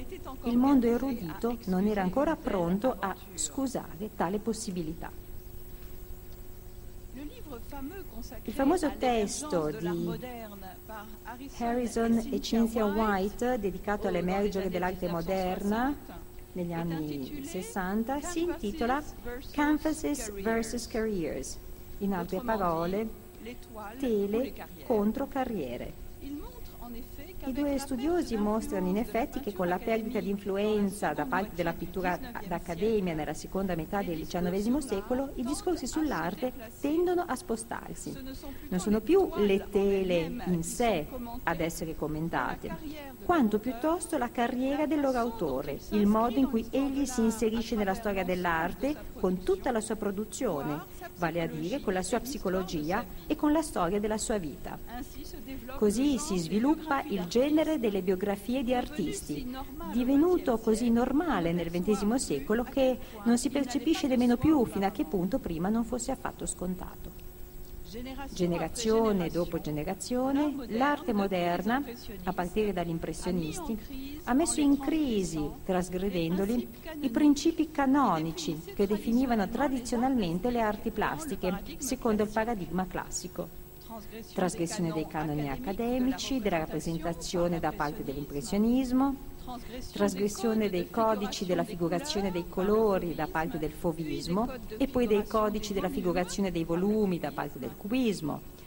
il 0.44 0.56
mondo 0.56 0.86
erudito 0.86 1.58
non 1.66 1.86
era 1.86 2.02
ancora 2.02 2.36
pronto 2.36 2.96
a 2.98 3.14
scusare 3.34 4.10
tale 4.16 4.38
possibilità. 4.38 5.10
Il 8.44 8.52
famoso 8.52 8.92
testo 8.96 9.70
di 9.70 10.20
Harrison 11.58 12.28
e 12.30 12.38
Cynthia 12.40 12.84
White, 12.84 13.58
dedicato 13.58 14.06
all'emergere 14.06 14.68
dell'arte 14.68 15.08
moderna 15.08 15.92
negli 16.52 16.72
anni 16.72 17.44
60, 17.44 18.20
si 18.20 18.42
intitola 18.42 19.02
Canvases 19.50 20.30
vs. 20.30 20.86
Careers, 20.86 21.58
in 21.98 22.12
altre 22.12 22.40
parole, 22.40 23.08
tele 23.98 24.54
contro 24.86 25.26
carriere. 25.26 26.08
I 27.42 27.52
due 27.52 27.78
studiosi 27.78 28.36
mostrano 28.36 28.88
in 28.88 28.98
effetti 28.98 29.40
che 29.40 29.54
con 29.54 29.66
la 29.66 29.78
perdita 29.78 30.20
di 30.20 30.28
influenza 30.28 31.14
da 31.14 31.24
parte 31.24 31.54
della 31.54 31.72
pittura 31.72 32.18
d'accademia 32.46 33.14
nella 33.14 33.32
seconda 33.32 33.74
metà 33.74 34.02
del 34.02 34.26
XIX 34.26 34.76
secolo, 34.78 35.30
i 35.36 35.42
discorsi 35.42 35.86
sull'arte 35.86 36.52
tendono 36.80 37.24
a 37.26 37.34
spostarsi. 37.34 38.12
Non 38.68 38.78
sono 38.78 39.00
più 39.00 39.30
le 39.36 39.68
tele 39.70 40.42
in 40.46 40.62
sé 40.62 41.06
ad 41.44 41.60
essere 41.60 41.96
commentate, 41.96 42.76
quanto 43.24 43.58
piuttosto 43.58 44.18
la 44.18 44.30
carriera 44.30 44.86
del 44.86 45.00
loro 45.00 45.18
autore, 45.18 45.78
il 45.92 46.06
modo 46.06 46.38
in 46.38 46.48
cui 46.48 46.66
egli 46.70 47.06
si 47.06 47.22
inserisce 47.22 47.74
nella 47.74 47.94
storia 47.94 48.24
dell'arte 48.24 48.94
con 49.18 49.42
tutta 49.42 49.70
la 49.70 49.80
sua 49.80 49.96
produzione, 49.96 50.84
vale 51.16 51.40
a 51.40 51.46
dire 51.46 51.80
con 51.80 51.94
la 51.94 52.02
sua 52.02 52.20
psicologia 52.20 53.04
e 53.26 53.34
con 53.34 53.52
la 53.52 53.62
storia 53.62 53.98
della 53.98 54.18
sua 54.18 54.36
vita. 54.36 54.78
Così 55.76 56.18
si 56.18 56.36
sviluppa 56.36 57.02
il 57.04 57.28
genere 57.30 57.78
delle 57.78 58.02
biografie 58.02 58.64
di 58.64 58.74
artisti, 58.74 59.56
divenuto 59.92 60.58
così 60.58 60.90
normale 60.90 61.52
nel 61.52 61.70
XX 61.70 62.12
secolo 62.14 62.64
che 62.64 62.98
non 63.22 63.38
si 63.38 63.50
percepisce 63.50 64.08
nemmeno 64.08 64.36
più 64.36 64.66
fino 64.66 64.84
a 64.84 64.90
che 64.90 65.04
punto 65.04 65.38
prima 65.38 65.68
non 65.68 65.84
fosse 65.84 66.10
affatto 66.10 66.44
scontato. 66.44 67.28
Generazione 68.32 69.30
dopo 69.30 69.60
generazione, 69.60 70.54
l'arte 70.70 71.12
moderna, 71.12 71.80
a 72.24 72.32
partire 72.32 72.72
dagli 72.72 72.88
impressionisti, 72.88 74.18
ha 74.24 74.32
messo 74.32 74.60
in 74.60 74.78
crisi, 74.78 75.48
trasgredendoli, 75.64 76.68
i 77.02 77.10
principi 77.10 77.70
canonici 77.70 78.60
che 78.74 78.88
definivano 78.88 79.48
tradizionalmente 79.48 80.50
le 80.50 80.60
arti 80.60 80.90
plastiche, 80.90 81.62
secondo 81.78 82.24
il 82.24 82.30
paradigma 82.30 82.86
classico 82.86 83.59
trasgressione 84.34 84.92
dei 84.92 85.06
canoni 85.06 85.48
accademici, 85.48 86.40
della 86.40 86.58
rappresentazione 86.58 87.58
da 87.58 87.72
parte 87.72 88.02
dell'impressionismo, 88.02 89.16
trasgressione 89.92 90.68
dei 90.70 90.90
codici 90.90 91.46
della 91.46 91.64
figurazione 91.64 92.30
dei 92.30 92.48
colori 92.48 93.14
da 93.14 93.26
parte 93.26 93.58
del 93.58 93.72
fovismo 93.72 94.48
e 94.76 94.86
poi 94.86 95.06
dei 95.06 95.26
codici 95.26 95.72
della 95.72 95.88
figurazione 95.88 96.50
dei 96.50 96.64
volumi 96.64 97.18
da 97.18 97.32
parte 97.32 97.58
del 97.58 97.76
cubismo, 97.76 98.58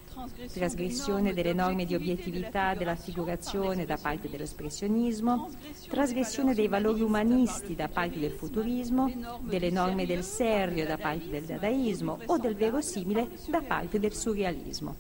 trasgressione 0.51 1.33
delle 1.33 1.53
norme 1.53 1.85
di 1.85 1.95
obiettività 1.95 2.73
della 2.75 2.95
figurazione 2.95 3.85
da 3.85 3.97
parte 3.97 4.29
dell'espressionismo, 4.29 5.49
trasgressione 5.89 6.53
dei 6.53 6.67
valori 6.67 7.01
umanisti 7.01 7.75
da 7.75 7.87
parte 7.87 8.19
del 8.19 8.31
futurismo, 8.31 9.11
delle 9.41 9.69
norme 9.69 10.05
del 10.05 10.23
serio 10.23 10.85
da 10.85 10.97
parte 10.97 11.29
del 11.29 11.43
dadaismo 11.43 12.19
o 12.25 12.37
del 12.37 12.55
verosimile 12.55 13.29
da 13.47 13.61
parte 13.61 13.99
del 13.99 14.13
surrealismo, 14.13 14.95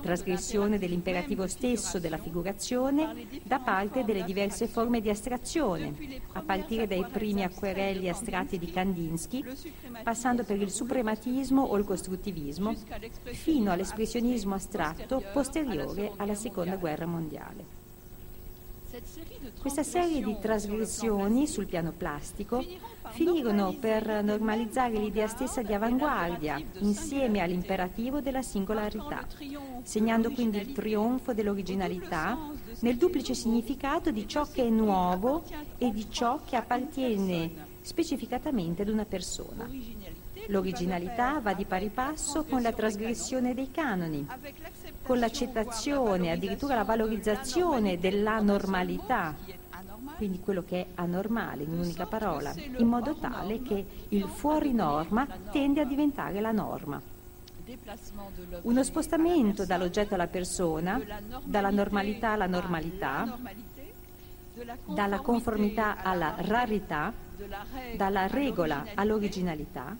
trasgressione 0.00 0.78
dell'imperativo 0.78 1.46
stesso 1.46 1.98
della 1.98 2.18
figurazione 2.18 3.26
da 3.42 3.58
parte 3.58 4.04
delle 4.04 4.24
diverse 4.24 4.66
forme 4.66 5.00
di 5.00 5.10
astrazione, 5.10 5.94
a 6.32 6.42
partire 6.42 6.86
dai 6.86 7.04
primi 7.10 7.42
acquerelli 7.42 8.08
astratti 8.08 8.58
di 8.58 8.70
Kandinsky, 8.70 9.44
passando 10.02 10.44
per 10.44 10.60
il 10.60 10.70
suprematismo 10.70 11.62
o 11.62 11.76
il 11.76 11.84
costruttivismo, 11.84 12.74
fino 13.32 13.72
all'espressionismo 13.72 14.37
astratto 14.46 15.22
posteriore 15.32 16.12
alla 16.16 16.34
Seconda 16.34 16.76
Guerra 16.76 17.06
Mondiale. 17.06 17.76
Questa 19.60 19.82
serie 19.82 20.22
di 20.22 20.36
trasgressioni 20.40 21.46
sul 21.46 21.66
piano 21.66 21.92
plastico 21.92 22.64
finirono 23.10 23.76
per 23.78 24.24
normalizzare 24.24 24.96
l'idea 24.96 25.28
stessa 25.28 25.60
di 25.60 25.74
avanguardia 25.74 26.58
insieme 26.78 27.40
all'imperativo 27.40 28.20
della 28.20 28.40
singolarità, 28.40 29.26
segnando 29.82 30.30
quindi 30.30 30.58
il 30.58 30.72
trionfo 30.72 31.34
dell'originalità 31.34 32.50
nel 32.80 32.96
duplice 32.96 33.34
significato 33.34 34.10
di 34.10 34.26
ciò 34.26 34.46
che 34.50 34.64
è 34.64 34.70
nuovo 34.70 35.42
e 35.76 35.90
di 35.90 36.10
ciò 36.10 36.40
che 36.44 36.56
appartiene 36.56 37.66
specificatamente 37.82 38.82
ad 38.82 38.88
una 38.88 39.04
persona. 39.04 39.68
L'originalità 40.50 41.40
va 41.40 41.52
di 41.52 41.66
pari 41.66 41.90
passo 41.90 42.44
con 42.44 42.62
la 42.62 42.72
trasgressione 42.72 43.52
dei 43.52 43.70
canoni, 43.70 44.26
con 45.02 45.18
l'accettazione, 45.18 46.30
addirittura 46.30 46.74
la 46.74 46.84
valorizzazione 46.84 47.98
della 47.98 48.40
normalità, 48.40 49.34
quindi 50.16 50.40
quello 50.40 50.64
che 50.66 50.80
è 50.80 50.86
anormale 50.94 51.64
in 51.64 51.72
un'unica 51.72 52.06
parola, 52.06 52.54
in 52.56 52.86
modo 52.86 53.14
tale 53.16 53.60
che 53.60 53.84
il 54.08 54.26
fuori 54.26 54.72
norma 54.72 55.26
tende 55.50 55.82
a 55.82 55.84
diventare 55.84 56.40
la 56.40 56.52
norma. 56.52 57.00
Uno 58.62 58.82
spostamento 58.82 59.66
dall'oggetto 59.66 60.14
alla 60.14 60.28
persona, 60.28 60.98
dalla 61.44 61.70
normalità 61.70 62.30
alla 62.30 62.46
normalità, 62.46 63.38
dalla 64.86 65.18
conformità 65.18 66.02
alla 66.02 66.36
rarità, 66.38 67.12
dalla 67.96 68.26
regola 68.26 68.84
all'originalità, 68.94 69.96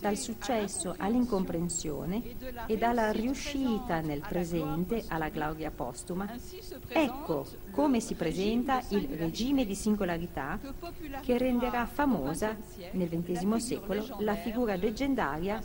dal 0.00 0.16
successo 0.16 0.94
all'incomprensione 0.96 2.22
e 2.66 2.76
dalla 2.76 3.10
riuscita 3.10 4.00
nel 4.00 4.20
presente 4.20 5.04
alla 5.08 5.28
gloria 5.28 5.70
postuma. 5.70 6.30
Ecco 6.88 7.46
come 7.70 8.00
si 8.00 8.14
presenta 8.14 8.82
il 8.88 9.08
regime 9.08 9.64
di 9.64 9.74
singolarità 9.74 10.58
che 11.22 11.38
renderà 11.38 11.86
famosa 11.86 12.56
nel 12.92 13.08
XX 13.08 13.56
secolo 13.56 14.16
la 14.20 14.34
figura 14.34 14.76
leggendaria 14.76 15.62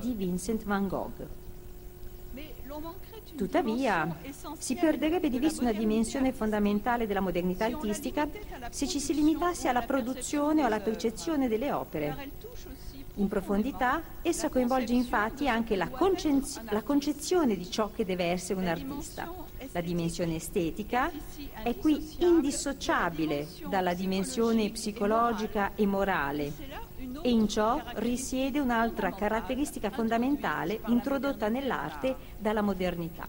di 0.00 0.14
Vincent 0.14 0.64
van 0.64 0.88
Gogh. 0.88 1.41
Tuttavia, 3.36 4.16
si 4.58 4.74
perderebbe 4.74 5.28
di 5.28 5.38
vista 5.38 5.62
una 5.62 5.72
dimensione 5.72 6.32
fondamentale 6.32 7.06
della 7.06 7.20
modernità 7.20 7.64
artistica 7.66 8.28
se 8.70 8.86
ci 8.86 9.00
si 9.00 9.14
limitasse 9.14 9.68
alla 9.68 9.82
produzione 9.82 10.62
o 10.62 10.66
alla 10.66 10.80
percezione 10.80 11.48
delle 11.48 11.72
opere. 11.72 12.30
In 13.16 13.28
profondità, 13.28 14.02
essa 14.22 14.48
coinvolge 14.48 14.94
infatti 14.94 15.46
anche 15.48 15.76
la, 15.76 15.88
concez- 15.88 16.62
la 16.70 16.82
concezione 16.82 17.56
di 17.56 17.70
ciò 17.70 17.90
che 17.90 18.06
deve 18.06 18.24
essere 18.24 18.58
un 18.60 18.66
artista. 18.66 19.30
La 19.72 19.80
dimensione 19.80 20.36
estetica 20.36 21.10
è 21.62 21.76
qui 21.76 22.16
indissociabile 22.18 23.46
dalla 23.68 23.92
dimensione 23.92 24.70
psicologica 24.70 25.72
e 25.74 25.86
morale 25.86 26.81
E 27.20 27.30
in 27.30 27.48
ciò 27.48 27.80
risiede 27.96 28.58
un'altra 28.58 29.12
caratteristica 29.12 29.90
fondamentale 29.90 30.80
introdotta 30.86 31.48
nell'arte 31.48 32.16
dalla 32.38 32.62
modernità. 32.62 33.28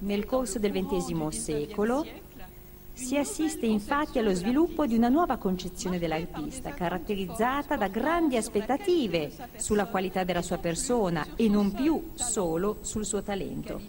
Nel 0.00 0.26
corso 0.26 0.58
del 0.58 0.72
XX 0.72 1.28
secolo 1.28 2.04
si 2.98 3.16
assiste 3.16 3.64
infatti 3.64 4.18
allo 4.18 4.34
sviluppo 4.34 4.84
di 4.84 4.96
una 4.96 5.08
nuova 5.08 5.36
concezione 5.36 6.00
dell'artista, 6.00 6.70
caratterizzata 6.70 7.76
da 7.76 7.86
grandi 7.86 8.36
aspettative 8.36 9.32
sulla 9.56 9.86
qualità 9.86 10.24
della 10.24 10.42
sua 10.42 10.58
persona 10.58 11.24
e 11.36 11.48
non 11.48 11.70
più 11.70 12.10
solo 12.14 12.78
sul 12.80 13.06
suo 13.06 13.22
talento. 13.22 13.80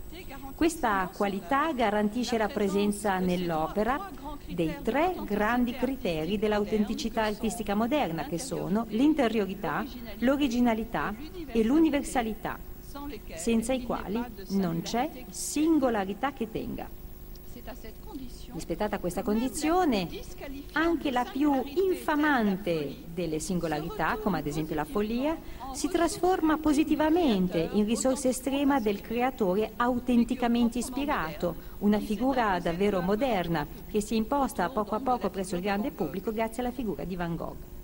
Questa 0.53 1.09
qualità 1.13 1.73
garantisce 1.73 2.37
la 2.37 2.49
presenza 2.49 3.17
nell'opera 3.17 4.09
dei 4.47 4.75
tre 4.83 5.15
grandi 5.23 5.73
criteri 5.73 6.37
dell'autenticità 6.37 7.23
artistica 7.23 7.73
moderna, 7.73 8.25
che 8.25 8.37
sono 8.37 8.85
l'interiorità, 8.89 9.83
l'originalità 10.19 11.15
e 11.47 11.63
l'universalità, 11.63 12.59
senza 13.35 13.73
i 13.73 13.83
quali 13.83 14.23
non 14.49 14.83
c'è 14.83 15.09
singolarità 15.29 16.31
che 16.31 16.49
tenga. 16.51 16.98
Rispettata 18.51 18.97
questa 18.99 19.21
condizione, 19.21 20.07
anche 20.73 21.11
la 21.11 21.23
più 21.23 21.53
infamante 21.65 23.03
delle 23.13 23.39
singolarità, 23.39 24.17
come 24.17 24.39
ad 24.39 24.47
esempio 24.47 24.75
la 24.75 24.85
follia, 24.85 25.37
si 25.73 25.87
trasforma 25.87 26.57
positivamente 26.57 27.69
in 27.73 27.85
risorsa 27.85 28.27
estrema 28.27 28.79
del 28.79 29.01
creatore 29.01 29.73
autenticamente 29.75 30.79
ispirato, 30.79 31.55
una 31.79 31.99
figura 31.99 32.59
davvero 32.59 33.01
moderna 33.01 33.67
che 33.87 34.01
si 34.01 34.15
è 34.15 34.17
imposta 34.17 34.69
poco 34.69 34.95
a 34.95 34.99
poco 34.99 35.29
presso 35.29 35.55
il 35.55 35.61
grande 35.61 35.91
pubblico 35.91 36.31
grazie 36.31 36.63
alla 36.63 36.71
figura 36.71 37.03
di 37.03 37.15
Van 37.15 37.35
Gogh. 37.35 37.78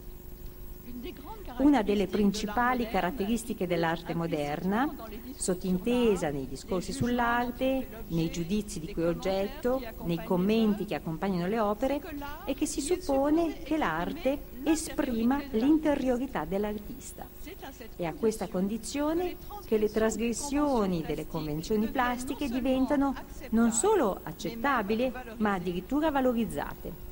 Una 1.57 1.83
delle 1.83 2.07
principali 2.07 2.85
caratteristiche 2.87 3.65
dell'arte 3.65 4.13
moderna, 4.13 4.93
sottintesa 5.35 6.29
nei 6.29 6.47
discorsi 6.47 6.91
sull'arte, 6.91 8.03
nei 8.07 8.29
giudizi 8.29 8.81
di 8.81 8.91
cui 8.91 9.03
è 9.03 9.07
oggetto, 9.07 9.81
nei 10.03 10.21
commenti 10.23 10.83
che 10.83 10.95
accompagnano 10.95 11.47
le 11.47 11.59
opere, 11.59 12.01
è 12.43 12.53
che 12.53 12.65
si 12.65 12.81
suppone 12.81 13.63
che 13.63 13.77
l'arte 13.77 14.37
esprima 14.63 15.41
l'interiorità 15.51 16.43
dell'artista. 16.43 17.25
È 17.95 18.03
a 18.03 18.13
questa 18.13 18.47
condizione 18.49 19.37
che 19.65 19.77
le 19.77 19.89
trasgressioni 19.89 21.03
delle 21.03 21.25
convenzioni 21.25 21.87
plastiche 21.87 22.49
diventano 22.49 23.15
non 23.51 23.71
solo 23.71 24.19
accettabili, 24.23 25.11
ma 25.37 25.53
addirittura 25.53 26.11
valorizzate. 26.11 27.04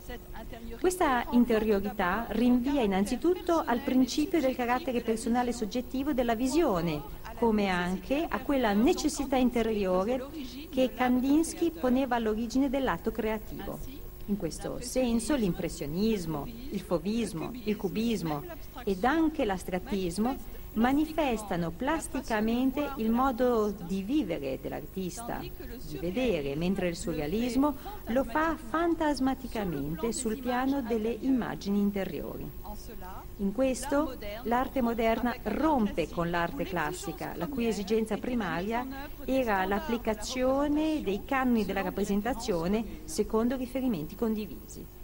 Questa 0.79 1.25
interiorità 1.31 2.25
rinvia 2.29 2.81
innanzitutto 2.81 3.63
al 3.65 3.79
principio 3.79 4.41
del 4.41 4.55
carattere 4.55 5.01
personale 5.01 5.53
soggettivo 5.53 6.11
della 6.11 6.35
visione, 6.35 7.01
come 7.39 7.69
anche 7.69 8.25
a 8.27 8.39
quella 8.41 8.73
necessità 8.73 9.37
interiore 9.37 10.27
che 10.69 10.93
Kandinsky 10.93 11.71
poneva 11.71 12.15
all'origine 12.15 12.69
dell'atto 12.69 13.11
creativo. 13.11 13.79
In 14.25 14.37
questo 14.37 14.79
senso 14.81 15.35
l'impressionismo, 15.35 16.47
il 16.71 16.81
fovismo, 16.81 17.51
il 17.63 17.75
cubismo 17.77 18.43
ed 18.83 19.03
anche 19.05 19.45
l'astrattismo 19.45 20.35
manifestano 20.73 21.71
plasticamente 21.71 22.93
il 22.97 23.09
modo 23.09 23.71
di 23.71 24.01
vivere 24.01 24.59
dell'artista, 24.61 25.39
di 25.39 25.97
vedere, 25.99 26.55
mentre 26.55 26.87
il 26.87 26.95
surrealismo 26.95 27.75
lo 28.07 28.23
fa 28.23 28.55
fantasmaticamente 28.55 30.11
sul 30.11 30.39
piano 30.39 30.81
delle 30.81 31.15
immagini 31.21 31.79
interiori. 31.79 32.49
In 33.37 33.53
questo 33.53 34.17
l'arte 34.43 34.81
moderna 34.81 35.35
rompe 35.43 36.09
con 36.09 36.29
l'arte 36.29 36.63
classica, 36.63 37.33
la 37.35 37.47
cui 37.47 37.67
esigenza 37.67 38.17
primaria 38.17 38.85
era 39.25 39.65
l'applicazione 39.65 41.01
dei 41.01 41.23
canoni 41.25 41.65
della 41.65 41.81
rappresentazione 41.81 43.01
secondo 43.05 43.55
riferimenti 43.55 44.15
condivisi. 44.15 45.01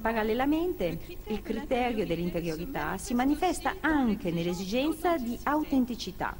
Parallelamente, 0.00 0.98
il 1.26 1.42
criterio 1.42 2.06
dell'interiorità 2.06 2.96
si 2.98 3.14
manifesta 3.14 3.76
anche 3.80 4.30
nell'esigenza 4.30 5.16
di 5.16 5.38
autenticità. 5.42 6.36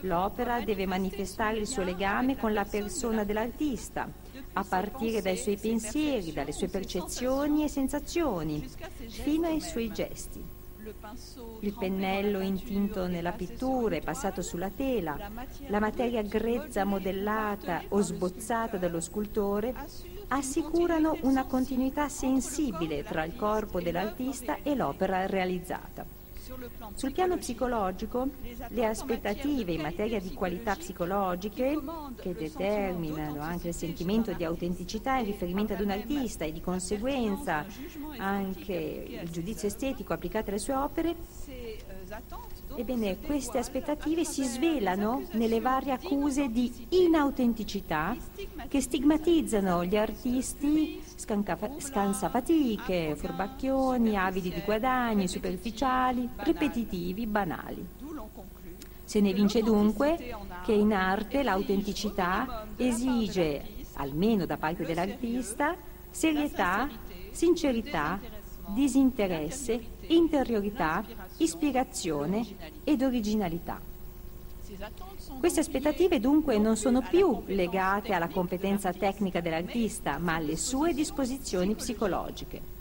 L'opera 0.00 0.60
deve 0.60 0.86
manifestare 0.86 1.58
il 1.58 1.66
suo 1.66 1.84
legame 1.84 2.36
con 2.36 2.52
la 2.52 2.64
persona 2.64 3.22
dell'artista, 3.22 4.10
a 4.54 4.64
partire 4.64 5.22
dai 5.22 5.36
suoi 5.36 5.56
pensieri, 5.56 6.32
dalle 6.32 6.52
sue 6.52 6.68
percezioni 6.68 7.62
e 7.62 7.68
sensazioni, 7.68 8.68
fino 9.06 9.46
ai 9.46 9.60
suoi 9.60 9.92
gesti. 9.92 10.56
Il 11.60 11.74
pennello 11.78 12.40
intinto 12.40 13.06
nella 13.06 13.32
pittura 13.32 13.96
e 13.96 14.00
passato 14.00 14.42
sulla 14.42 14.70
tela, 14.70 15.16
la 15.66 15.80
materia 15.80 16.22
grezza 16.22 16.84
modellata 16.84 17.82
o 17.88 18.00
sbozzata 18.00 18.78
dallo 18.78 19.00
scultore 19.00 19.74
assicurano 20.28 21.16
una 21.22 21.44
continuità 21.44 22.08
sensibile 22.08 23.02
tra 23.02 23.24
il 23.24 23.34
corpo 23.34 23.80
dell'artista 23.80 24.58
e 24.62 24.74
l'opera 24.74 25.26
realizzata. 25.26 26.16
Sul 26.94 27.12
piano 27.12 27.36
psicologico, 27.36 28.28
le 28.68 28.86
aspettative 28.86 29.72
in 29.72 29.82
materia 29.82 30.18
di 30.18 30.32
qualità 30.32 30.74
psicologiche, 30.74 31.78
che 32.16 32.34
determinano 32.34 33.40
anche 33.40 33.68
il 33.68 33.74
sentimento 33.74 34.32
di 34.32 34.44
autenticità 34.44 35.18
in 35.18 35.26
riferimento 35.26 35.74
ad 35.74 35.80
un 35.80 35.90
artista 35.90 36.44
e 36.46 36.52
di 36.52 36.60
conseguenza 36.60 37.66
anche 38.16 39.18
il 39.22 39.30
giudizio 39.30 39.68
estetico 39.68 40.14
applicato 40.14 40.48
alle 40.48 40.58
sue 40.58 40.74
opere, 40.74 41.16
Ebbene, 42.78 43.18
queste 43.18 43.58
aspettative 43.58 44.24
si 44.24 44.44
svelano 44.44 45.24
nelle 45.32 45.60
varie 45.60 45.90
accuse 45.90 46.48
di 46.48 46.72
inautenticità 46.90 48.16
che 48.68 48.80
stigmatizzano 48.80 49.84
gli 49.84 49.96
artisti 49.96 51.02
scansafatiche, 51.16 53.16
furbacchioni, 53.16 54.16
avidi 54.16 54.50
di 54.50 54.62
guadagni, 54.64 55.26
superficiali, 55.26 56.28
ripetitivi, 56.36 57.26
banali. 57.26 57.84
Se 59.02 59.20
ne 59.20 59.32
vince 59.32 59.60
dunque 59.60 60.36
che 60.64 60.72
in 60.72 60.92
arte 60.92 61.42
l'autenticità 61.42 62.64
esige, 62.76 63.86
almeno 63.94 64.46
da 64.46 64.56
parte 64.56 64.84
dell'artista, 64.84 65.74
serietà, 66.10 66.88
sincerità, 67.32 68.20
disinteresse, 68.68 69.96
interiorità, 70.08 71.02
ispirazione 71.38 72.44
ed 72.84 73.02
originalità. 73.02 73.80
Queste 75.38 75.60
aspettative 75.60 76.20
dunque 76.20 76.58
non 76.58 76.76
sono 76.76 77.00
più 77.00 77.42
legate 77.46 78.12
alla 78.12 78.28
competenza 78.28 78.92
tecnica 78.92 79.40
dell'artista, 79.40 80.18
ma 80.18 80.34
alle 80.34 80.56
sue 80.56 80.92
disposizioni 80.92 81.74
psicologiche. 81.74 82.76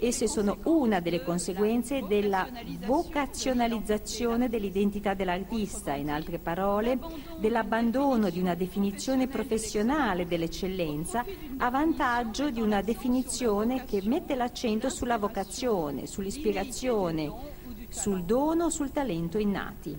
Esse 0.00 0.28
sono 0.28 0.58
una 0.64 1.00
delle 1.00 1.22
conseguenze 1.22 2.04
della 2.06 2.48
vocazionalizzazione 2.86 4.48
dell'identità 4.48 5.12
dell'artista, 5.14 5.94
in 5.94 6.10
altre 6.10 6.38
parole, 6.38 6.98
dell'abbandono 7.38 8.30
di 8.30 8.40
una 8.40 8.54
definizione 8.54 9.26
professionale 9.26 10.26
dell'eccellenza 10.26 11.24
a 11.58 11.70
vantaggio 11.70 12.50
di 12.50 12.60
una 12.60 12.80
definizione 12.80 13.84
che 13.84 14.00
mette 14.04 14.36
l'accento 14.36 14.88
sulla 14.88 15.18
vocazione, 15.18 16.06
sull'ispirazione, 16.06 17.60
sul 17.92 18.24
dono, 18.24 18.70
sul 18.70 18.90
talento 18.90 19.38
innati. 19.38 19.98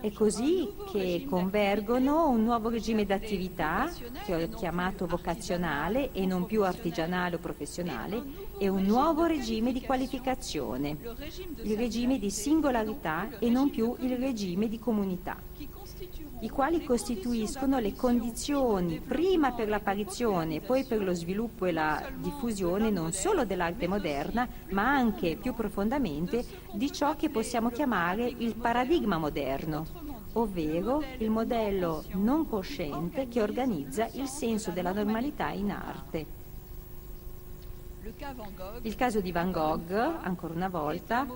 È 0.00 0.10
così 0.12 0.72
che 0.90 1.26
convergono 1.28 2.28
un 2.28 2.42
nuovo 2.42 2.70
regime 2.70 3.04
d'attività, 3.04 3.90
che 4.24 4.34
ho 4.34 4.48
chiamato 4.48 5.06
vocazionale 5.06 6.10
e 6.12 6.24
non 6.26 6.46
più 6.46 6.64
artigianale 6.64 7.36
o 7.36 7.38
professionale, 7.38 8.22
e 8.58 8.68
un 8.68 8.82
nuovo 8.82 9.24
regime 9.24 9.72
di 9.72 9.82
qualificazione, 9.82 10.96
il 11.62 11.76
regime 11.76 12.18
di 12.18 12.30
singolarità 12.30 13.38
e 13.38 13.50
non 13.50 13.70
più 13.70 13.94
il 14.00 14.16
regime 14.16 14.68
di 14.68 14.78
comunità 14.78 15.36
i 16.44 16.50
quali 16.50 16.84
costituiscono 16.84 17.78
le 17.78 17.94
condizioni 17.94 19.00
prima 19.00 19.52
per 19.52 19.66
l'apparizione 19.66 20.60
poi 20.60 20.84
per 20.84 21.02
lo 21.02 21.14
sviluppo 21.14 21.64
e 21.64 21.72
la 21.72 22.06
diffusione 22.18 22.90
non 22.90 23.12
solo 23.12 23.46
dell'arte 23.46 23.88
moderna, 23.88 24.46
ma 24.70 24.86
anche 24.86 25.36
più 25.36 25.54
profondamente 25.54 26.44
di 26.74 26.92
ciò 26.92 27.16
che 27.16 27.30
possiamo 27.30 27.70
chiamare 27.70 28.26
il 28.26 28.56
paradigma 28.56 29.16
moderno, 29.16 29.86
ovvero 30.34 31.02
il 31.16 31.30
modello 31.30 32.04
non 32.12 32.46
cosciente 32.46 33.26
che 33.28 33.40
organizza 33.40 34.06
il 34.12 34.28
senso 34.28 34.70
della 34.70 34.92
normalità 34.92 35.48
in 35.48 35.70
arte. 35.70 36.43
Il 38.82 38.96
caso 38.96 39.20
di 39.20 39.32
Van 39.32 39.50
Gogh, 39.50 39.90
ancora 39.90 40.52
una 40.52 40.68
volta, 40.68 41.26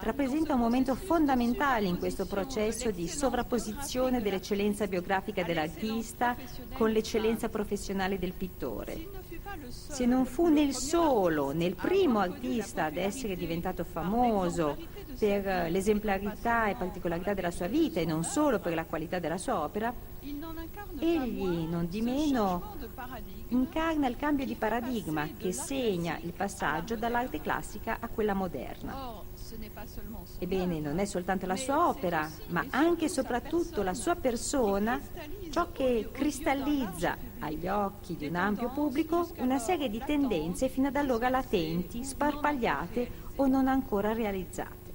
rappresenta 0.00 0.54
un 0.54 0.60
momento 0.60 0.94
fondamentale 0.94 1.86
in 1.86 1.98
questo 1.98 2.24
processo 2.24 2.90
di 2.90 3.06
sovrapposizione 3.06 4.22
dell'eccellenza 4.22 4.86
biografica 4.86 5.42
dell'artista 5.42 6.34
con 6.72 6.90
l'eccellenza 6.90 7.50
professionale 7.50 8.18
del 8.18 8.32
pittore. 8.32 9.25
Se 9.68 10.04
non 10.06 10.26
fu 10.26 10.46
nel 10.48 10.74
solo, 10.74 11.52
nel 11.52 11.74
primo 11.74 12.18
artista 12.20 12.84
ad 12.84 12.96
essere 12.96 13.36
diventato 13.36 13.84
famoso 13.84 14.76
per 15.18 15.70
l'esemplarità 15.70 16.68
e 16.68 16.74
particolarità 16.74 17.34
della 17.34 17.50
sua 17.50 17.66
vita 17.66 18.00
e 18.00 18.04
non 18.04 18.22
solo 18.24 18.58
per 18.58 18.74
la 18.74 18.84
qualità 18.84 19.18
della 19.18 19.38
sua 19.38 19.62
opera, 19.62 19.92
egli 20.98 21.66
non 21.68 21.86
di 21.88 22.02
meno 22.02 22.74
incarna 23.48 24.08
il 24.08 24.16
cambio 24.16 24.44
di 24.44 24.54
paradigma 24.56 25.28
che 25.36 25.52
segna 25.52 26.18
il 26.20 26.32
passaggio 26.32 26.96
dall'arte 26.96 27.40
classica 27.40 27.98
a 28.00 28.08
quella 28.08 28.34
moderna. 28.34 29.22
Ebbene, 30.38 30.80
non 30.80 30.98
è 30.98 31.04
soltanto 31.04 31.46
la 31.46 31.56
sua 31.56 31.88
opera, 31.88 32.28
ma 32.48 32.66
anche 32.70 33.04
e 33.06 33.08
soprattutto 33.08 33.82
la 33.82 33.94
sua 33.94 34.16
persona, 34.16 35.00
ciò 35.56 35.72
che 35.72 36.10
cristallizza 36.12 37.16
agli 37.38 37.66
occhi 37.66 38.14
di 38.14 38.26
un 38.26 38.36
ampio 38.36 38.68
pubblico 38.68 39.26
una 39.38 39.58
serie 39.58 39.88
di 39.88 40.02
tendenze 40.04 40.68
fino 40.68 40.88
ad 40.88 40.96
allora 40.96 41.30
latenti, 41.30 42.04
sparpagliate 42.04 43.10
o 43.36 43.46
non 43.46 43.66
ancora 43.66 44.12
realizzate. 44.12 44.85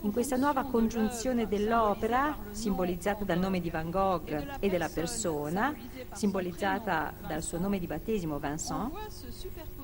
In 0.00 0.12
questa 0.12 0.36
nuova 0.36 0.64
congiunzione 0.64 1.48
dell'opera, 1.48 2.36
simbolizzata 2.50 3.24
dal 3.24 3.38
nome 3.38 3.60
di 3.60 3.70
Van 3.70 3.90
Gogh 3.90 4.58
e 4.60 4.68
della 4.68 4.88
persona, 4.88 5.74
simbolizzata 6.12 7.14
dal 7.26 7.42
suo 7.42 7.58
nome 7.58 7.78
di 7.78 7.86
battesimo 7.86 8.38
Vincent, 8.38 8.92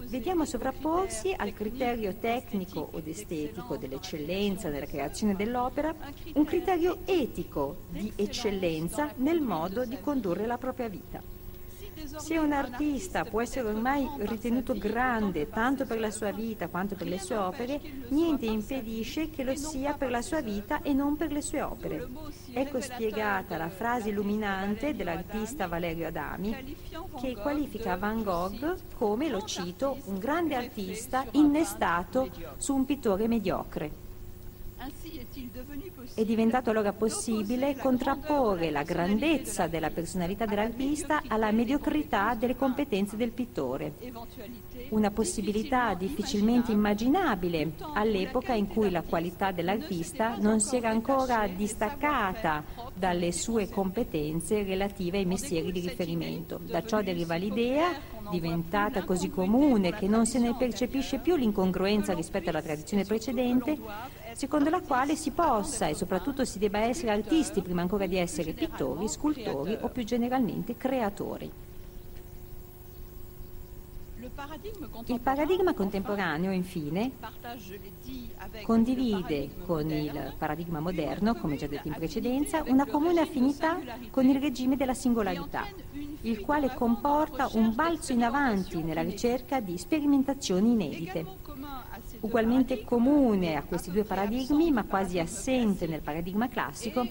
vediamo 0.08 0.44
sovrapporsi 0.44 1.34
al 1.36 1.52
criterio 1.52 2.14
tecnico 2.16 2.90
o 2.92 3.02
estetico 3.04 3.76
dell'eccellenza 3.76 4.68
nella 4.68 4.86
creazione 4.86 5.34
dell'opera 5.34 5.94
un 6.34 6.44
criterio 6.44 6.98
etico 7.04 7.78
di 7.88 8.12
eccellenza 8.16 9.12
nel 9.16 9.40
modo 9.40 9.84
di 9.84 9.98
condurre 10.00 10.46
la 10.46 10.58
propria 10.58 10.88
vita. 10.88 11.39
Se 12.16 12.38
un 12.38 12.52
artista 12.52 13.24
può 13.24 13.40
essere 13.40 13.68
ormai 13.68 14.08
ritenuto 14.18 14.74
grande 14.74 15.48
tanto 15.48 15.86
per 15.86 16.00
la 16.00 16.10
sua 16.10 16.32
vita 16.32 16.68
quanto 16.68 16.96
per 16.96 17.06
le 17.06 17.20
sue 17.20 17.36
opere, 17.36 17.80
niente 18.08 18.46
impedisce 18.46 19.30
che 19.30 19.44
lo 19.44 19.54
sia 19.54 19.94
per 19.94 20.10
la 20.10 20.20
sua 20.20 20.40
vita 20.40 20.82
e 20.82 20.92
non 20.92 21.16
per 21.16 21.30
le 21.30 21.40
sue 21.40 21.62
opere. 21.62 22.08
Ecco 22.52 22.80
spiegata 22.80 23.56
la 23.56 23.68
frase 23.68 24.08
illuminante 24.08 24.94
dell'artista 24.94 25.68
Valerio 25.68 26.08
Adami 26.08 26.76
che 27.20 27.36
qualifica 27.36 27.96
Van 27.96 28.22
Gogh 28.22 28.76
come, 28.96 29.28
lo 29.28 29.42
cito, 29.42 29.98
un 30.06 30.18
grande 30.18 30.56
artista 30.56 31.24
innestato 31.32 32.28
su 32.56 32.74
un 32.74 32.84
pittore 32.84 33.28
mediocre. 33.28 34.08
È 36.14 36.24
diventato 36.24 36.70
allora 36.70 36.94
possibile 36.94 37.76
contrapporre 37.76 38.70
la 38.70 38.82
grandezza 38.82 39.66
della 39.66 39.90
personalità 39.90 40.46
dell'artista 40.46 41.20
alla 41.26 41.50
mediocrità 41.50 42.34
delle 42.34 42.56
competenze 42.56 43.16
del 43.18 43.32
pittore. 43.32 43.92
Una 44.88 45.10
possibilità 45.10 45.92
difficilmente 45.92 46.72
immaginabile 46.72 47.72
all'epoca 47.92 48.54
in 48.54 48.68
cui 48.68 48.90
la 48.90 49.02
qualità 49.02 49.52
dell'artista 49.52 50.36
non 50.38 50.60
si 50.60 50.76
era 50.76 50.88
ancora 50.88 51.46
distaccata 51.46 52.64
dalle 52.94 53.32
sue 53.32 53.68
competenze 53.68 54.62
relative 54.62 55.18
ai 55.18 55.26
mestieri 55.26 55.72
di 55.72 55.80
riferimento. 55.80 56.58
Da 56.58 56.82
ciò 56.86 57.02
deriva 57.02 57.34
l'idea 57.34 57.92
diventata 58.30 59.04
così 59.04 59.28
comune 59.28 59.92
che 59.92 60.08
non 60.08 60.24
se 60.24 60.38
ne 60.38 60.54
percepisce 60.56 61.18
più 61.18 61.36
l'incongruenza 61.36 62.14
rispetto 62.14 62.48
alla 62.48 62.62
tradizione 62.62 63.04
precedente, 63.04 63.78
secondo 64.40 64.70
la 64.70 64.80
quale 64.80 65.16
si 65.16 65.32
possa 65.32 65.88
e 65.88 65.94
soprattutto 65.94 66.46
si 66.46 66.58
debba 66.58 66.78
essere 66.78 67.10
artisti 67.10 67.60
prima 67.60 67.82
ancora 67.82 68.06
di 68.06 68.16
essere 68.16 68.54
pittori, 68.54 69.06
scultori 69.06 69.76
o 69.78 69.90
più 69.90 70.02
generalmente 70.02 70.78
creatori. 70.78 71.52
Il 75.04 75.20
paradigma 75.20 75.74
contemporaneo, 75.74 76.52
infine, 76.52 77.10
condivide 78.62 79.50
con 79.66 79.90
il 79.90 80.34
paradigma 80.38 80.80
moderno, 80.80 81.34
come 81.34 81.56
già 81.56 81.66
detto 81.66 81.88
in 81.88 81.94
precedenza, 81.94 82.62
una 82.66 82.86
comune 82.86 83.20
affinità 83.20 83.78
con 84.08 84.26
il 84.26 84.40
regime 84.40 84.76
della 84.76 84.94
singolarità, 84.94 85.66
il 86.22 86.40
quale 86.40 86.72
comporta 86.72 87.50
un 87.52 87.74
balzo 87.74 88.12
in 88.12 88.22
avanti 88.22 88.82
nella 88.82 89.02
ricerca 89.02 89.60
di 89.60 89.76
sperimentazioni 89.76 90.70
inedite. 90.70 91.39
Ugualmente 92.20 92.82
comune 92.84 93.54
a 93.54 93.62
questi 93.62 93.90
due 93.90 94.04
paradigmi, 94.04 94.70
ma 94.70 94.84
quasi 94.84 95.18
assente 95.18 95.86
nel 95.86 96.02
paradigma 96.02 96.48
classico, 96.48 97.02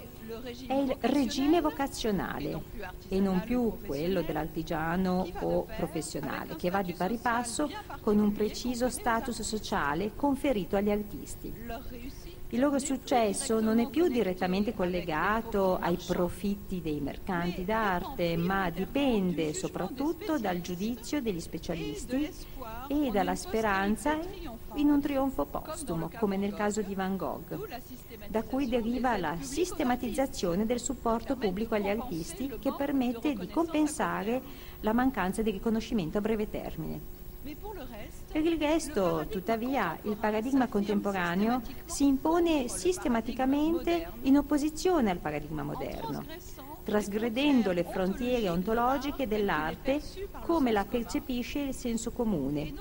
è 0.67 0.73
il 0.73 0.95
regime 0.99 1.61
vocazionale 1.61 2.61
e 3.07 3.19
non 3.19 3.41
più 3.43 3.79
quello 3.85 4.21
dell'artigiano 4.21 5.27
o 5.39 5.65
professionale, 5.75 6.55
che 6.55 6.69
va 6.69 6.83
di 6.83 6.93
pari 6.93 7.17
passo 7.17 7.69
con 8.01 8.19
un 8.19 8.31
preciso 8.31 8.89
status 8.89 9.41
sociale 9.41 10.11
conferito 10.15 10.75
agli 10.75 10.91
artisti. 10.91 11.53
Il 12.51 12.59
loro 12.59 12.79
successo 12.79 13.59
non 13.59 13.77
è 13.77 13.87
più 13.87 14.07
direttamente 14.07 14.73
collegato 14.73 15.77
ai 15.77 15.99
profitti 16.03 16.81
dei 16.81 16.99
mercanti 16.99 17.63
d'arte, 17.63 18.37
ma 18.37 18.71
dipende 18.71 19.53
soprattutto 19.53 20.39
dal 20.39 20.59
giudizio 20.59 21.21
degli 21.21 21.39
specialisti 21.39 22.27
e 22.87 23.11
dalla 23.11 23.35
speranza 23.35 24.17
in 24.73 24.89
un 24.89 24.99
trionfo 24.99 25.45
postumo, 25.45 26.09
come 26.17 26.37
nel 26.37 26.55
caso 26.55 26.81
di 26.81 26.95
Van 26.95 27.17
Gogh, 27.17 27.67
da 28.29 28.41
cui 28.41 28.67
deriva 28.67 29.15
la 29.17 29.37
sistematizzazione 29.39 30.65
del 30.65 30.79
supporto 30.79 31.35
pubblico 31.35 31.75
agli 31.75 31.89
artisti 31.89 32.51
che 32.59 32.73
permette 32.75 33.35
di 33.35 33.47
compensare 33.47 34.41
la 34.79 34.93
mancanza 34.93 35.43
di 35.43 35.51
riconoscimento 35.51 36.17
a 36.17 36.21
breve 36.21 36.49
termine. 36.49 36.99
Per 38.31 38.45
il 38.45 38.59
resto, 38.59 39.25
tuttavia, 39.27 39.97
il 40.03 40.15
paradigma 40.15 40.67
contemporaneo 40.67 41.61
si 41.85 42.05
impone 42.05 42.67
sistematicamente 42.67 44.11
in 44.21 44.37
opposizione 44.37 45.09
al 45.09 45.17
paradigma 45.17 45.63
moderno, 45.63 46.23
trasgredendo 46.83 47.71
le 47.71 47.83
frontiere 47.83 48.47
ontologiche 48.47 49.27
dell'arte 49.27 50.01
come 50.45 50.71
la 50.71 50.85
percepisce 50.85 51.59
il 51.59 51.73
senso 51.73 52.11
comune 52.11 52.73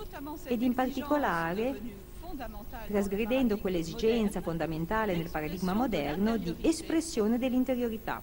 ed 0.44 0.60
in 0.60 0.74
particolare 0.74 2.06
trasgredendo 2.86 3.56
quell'esigenza 3.58 4.42
fondamentale 4.42 5.16
nel 5.16 5.30
paradigma 5.30 5.72
moderno 5.72 6.36
di 6.36 6.54
espressione 6.60 7.38
dell'interiorità 7.38 8.22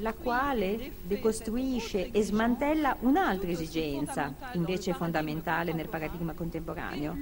la 0.00 0.12
quale 0.12 0.92
decostruisce 1.02 2.10
e 2.10 2.22
smantella 2.22 2.96
un'altra 3.00 3.50
esigenza, 3.50 4.34
invece 4.52 4.92
fondamentale 4.92 5.72
nel 5.72 5.88
paradigma 5.88 6.34
contemporaneo, 6.34 7.16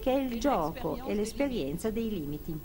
che 0.00 0.12
è 0.12 0.18
il 0.18 0.38
gioco 0.38 1.04
e 1.06 1.14
l'esperienza 1.14 1.90
dei 1.90 2.10
limiti. 2.10 2.58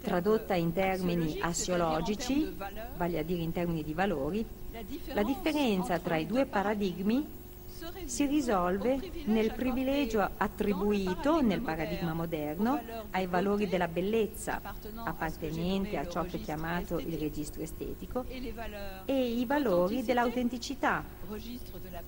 Tradotta 0.00 0.54
in 0.54 0.72
termini 0.72 1.38
assiologici, 1.40 2.54
vale 2.96 3.18
a 3.18 3.22
dire 3.22 3.42
in 3.42 3.52
termini 3.52 3.82
di 3.82 3.92
valori, 3.92 4.44
la 5.12 5.22
differenza 5.22 5.98
tra 5.98 6.16
i 6.16 6.26
due 6.26 6.46
paradigmi 6.46 7.37
si 8.04 8.26
risolve 8.26 8.98
nel 9.26 9.52
privilegio 9.52 10.28
attribuito 10.36 11.40
nel 11.40 11.60
paradigma 11.60 12.12
moderno 12.12 12.80
ai 13.10 13.26
valori 13.26 13.68
della 13.68 13.88
bellezza, 13.88 14.60
appartenente 15.04 15.96
a 15.96 16.08
ciò 16.08 16.24
che 16.24 16.38
è 16.38 16.40
chiamato 16.40 16.98
il 16.98 17.16
registro 17.18 17.62
estetico, 17.62 18.24
e 19.04 19.38
i 19.38 19.44
valori 19.44 20.02
dell'autenticità, 20.02 21.04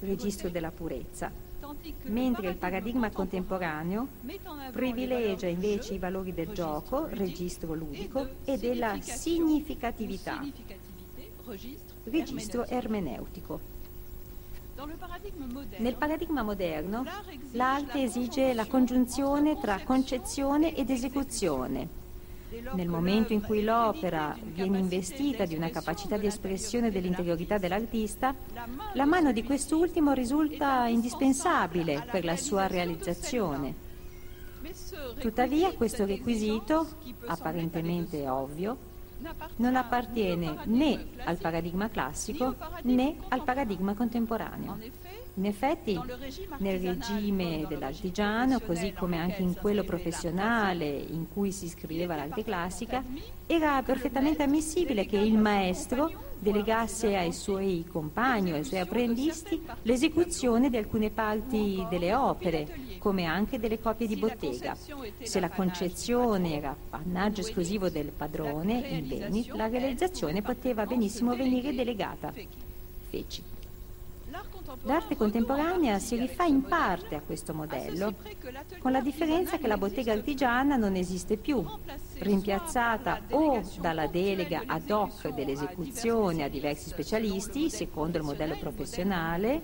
registro 0.01 0.49
della 0.49 0.71
purezza, 0.71 1.31
mentre 2.05 2.49
il 2.49 2.57
paradigma 2.57 3.11
contemporaneo 3.11 4.09
privilegia 4.73 5.47
invece 5.47 5.95
i 5.95 5.99
valori 5.99 6.33
del 6.35 6.53
gioco, 6.53 7.07
registro 7.07 7.75
ludico, 7.75 8.29
e 8.45 8.57
della 8.59 9.01
significatività, 9.01 10.45
registro 12.05 12.67
ermeneutico. 12.67 13.70
Nel 15.77 15.95
paradigma 15.97 16.43
moderno 16.43 17.05
l'arte 17.53 18.03
esige 18.03 18.55
la 18.55 18.67
congiunzione 18.67 19.61
tra 19.61 19.81
concezione 19.85 20.75
ed 20.75 20.89
esecuzione. 20.89 21.99
Nel 22.73 22.89
momento 22.89 23.35
in 23.35 23.43
cui 23.43 23.63
l'opera 23.63 24.35
viene 24.43 24.79
investita 24.79 25.45
di 25.45 25.55
una 25.55 25.69
capacità 25.69 26.17
di 26.17 26.27
espressione 26.27 26.91
dell'interiorità 26.91 27.59
dell'artista, 27.59 28.35
la 28.95 29.05
mano 29.05 29.33
di 29.33 29.45
quest'ultimo 29.45 30.13
risulta 30.13 30.87
indispensabile 30.87 32.07
per 32.11 32.25
la 32.25 32.37
sua 32.37 32.67
realizzazione. 32.67 33.89
Tuttavia 35.19 35.73
questo 35.75 36.07
requisito, 36.07 36.87
apparentemente 37.27 38.27
ovvio, 38.29 38.90
non 39.57 39.77
appartiene 39.77 40.57
né 40.65 41.07
al 41.25 41.39
paradigma 41.39 41.89
classico 41.89 42.57
né 42.83 43.17
al 43.29 43.43
paradigma 43.43 43.95
contemporaneo. 43.95 44.79
In 45.35 45.47
effetti, 45.47 45.99
nel 46.59 46.81
regime 46.81 47.65
dell'artigiano, 47.69 48.61
così 48.61 48.93
come 48.93 49.19
anche 49.19 49.43
in 49.43 49.55
quello 49.55 49.85
professionale 49.85 50.87
in 50.87 51.27
cui 51.33 51.53
si 51.53 51.69
scriveva 51.69 52.17
l'arte 52.17 52.43
classica, 52.43 53.03
era 53.47 53.83
perfettamente 53.83 54.43
ammissibile 54.43 55.07
che 55.07 55.19
il 55.19 55.39
maestro 55.39 56.29
delegasse 56.39 57.17
ai 57.17 57.33
suoi 57.33 57.85
compagni 57.87 58.53
ai 58.53 58.65
suoi 58.65 58.81
apprendisti 58.81 59.63
l'esecuzione 59.83 60.71
di 60.71 60.79
alcune 60.79 61.11
parti 61.11 61.87
delle 61.91 62.15
opere, 62.15 62.67
come 62.99 63.25
anche 63.25 63.59
delle 63.59 63.79
copie 63.79 64.07
di 64.07 64.17
bottega. 64.17 64.77
Se 65.23 65.39
la 65.39 65.51
concezione 65.51 66.57
era 66.57 66.71
appannaggio 66.71 67.43
esclusivo 67.43 67.89
del 67.89 68.11
padrone, 68.11 68.79
il 68.89 69.07
Venit, 69.07 69.51
la 69.51 69.69
realizzazione 69.69 70.43
poteva 70.43 70.87
benissimo 70.87 71.37
venire 71.37 71.75
delegata. 71.75 72.33
Feci. 73.11 73.59
L'arte 74.83 75.17
contemporanea 75.17 75.99
si 75.99 76.17
rifà 76.17 76.45
in 76.45 76.63
parte 76.63 77.17
a 77.17 77.21
questo 77.21 77.53
modello, 77.53 78.15
con 78.79 78.93
la 78.93 79.01
differenza 79.01 79.59
che 79.59 79.67
la 79.67 79.77
bottega 79.77 80.13
artigiana 80.13 80.77
non 80.77 80.95
esiste 80.95 81.37
più, 81.37 81.65
rimpiazzata 82.19 83.23
o 83.31 83.63
dalla 83.81 84.07
delega 84.07 84.63
ad 84.67 84.91
hoc 84.91 85.29
dell'esecuzione 85.35 86.45
a 86.45 86.49
diversi 86.49 86.89
specialisti, 86.89 87.69
secondo 87.69 88.19
il 88.19 88.25
modello 88.25 88.57
professionale, 88.59 89.63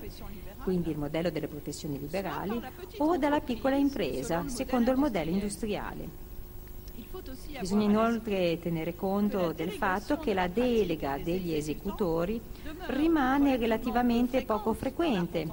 quindi 0.63 0.91
il 0.91 0.99
modello 0.99 1.31
delle 1.31 1.49
professioni 1.49 1.99
liberali, 1.99 2.61
o 2.99 3.17
dalla 3.17 3.41
piccola 3.41 3.77
impresa, 3.77 4.49
secondo 4.49 4.91
il 4.91 4.99
modello 4.99 5.31
industriale. 5.31 6.26
Bisogna 7.59 7.85
inoltre 7.85 8.59
tenere 8.61 8.95
conto 8.95 9.53
del 9.53 9.73
fatto 9.73 10.19
che 10.19 10.35
la 10.35 10.47
delega 10.47 11.19
degli 11.19 11.55
esecutori 11.55 12.41
rimane 12.89 13.57
relativamente 13.57 14.45
poco 14.45 14.75
frequente 14.75 15.49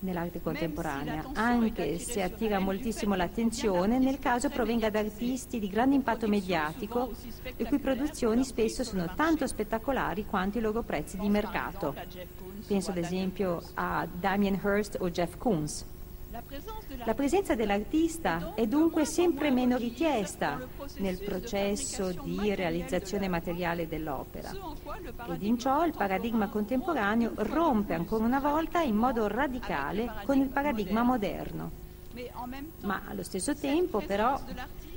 nell'arte 0.00 0.42
contemporanea, 0.42 1.30
anche 1.32 1.98
se 1.98 2.22
attira 2.22 2.58
moltissimo 2.58 3.14
l'attenzione 3.14 3.98
nel 3.98 4.18
caso 4.18 4.50
provenga 4.50 4.90
da 4.90 4.98
artisti 4.98 5.58
di 5.58 5.68
grande 5.68 5.94
impatto 5.94 6.28
mediatico, 6.28 7.10
le 7.56 7.64
cui 7.64 7.78
produzioni 7.78 8.44
spesso 8.44 8.84
sono 8.84 9.12
tanto 9.14 9.46
spettacolari 9.46 10.26
quanto 10.26 10.58
i 10.58 10.60
loro 10.60 10.82
prezzi 10.82 11.16
di 11.16 11.28
mercato. 11.28 11.94
Penso 12.66 12.90
ad 12.90 12.98
esempio 12.98 13.62
a 13.74 14.06
Damien 14.10 14.60
Hirst 14.62 14.98
o 15.00 15.10
Jeff 15.10 15.36
Koons. 15.38 15.92
La 17.04 17.14
presenza 17.14 17.54
dell'artista 17.54 18.54
è 18.54 18.66
dunque 18.66 19.04
sempre 19.04 19.50
meno 19.50 19.76
richiesta 19.76 20.58
nel 20.96 21.18
processo 21.20 22.10
di 22.10 22.52
realizzazione 22.56 23.28
materiale 23.28 23.86
dell'opera. 23.86 24.50
Ed 25.28 25.42
in 25.42 25.58
ciò 25.58 25.84
il 25.86 25.94
paradigma 25.96 26.48
contemporaneo 26.48 27.32
rompe 27.36 27.94
ancora 27.94 28.24
una 28.24 28.40
volta 28.40 28.80
in 28.80 28.96
modo 28.96 29.28
radicale 29.28 30.10
con 30.24 30.38
il 30.38 30.48
paradigma 30.48 31.04
moderno. 31.04 31.82
Ma 32.82 33.02
allo 33.06 33.22
stesso 33.22 33.54
tempo 33.54 34.00
però 34.00 34.40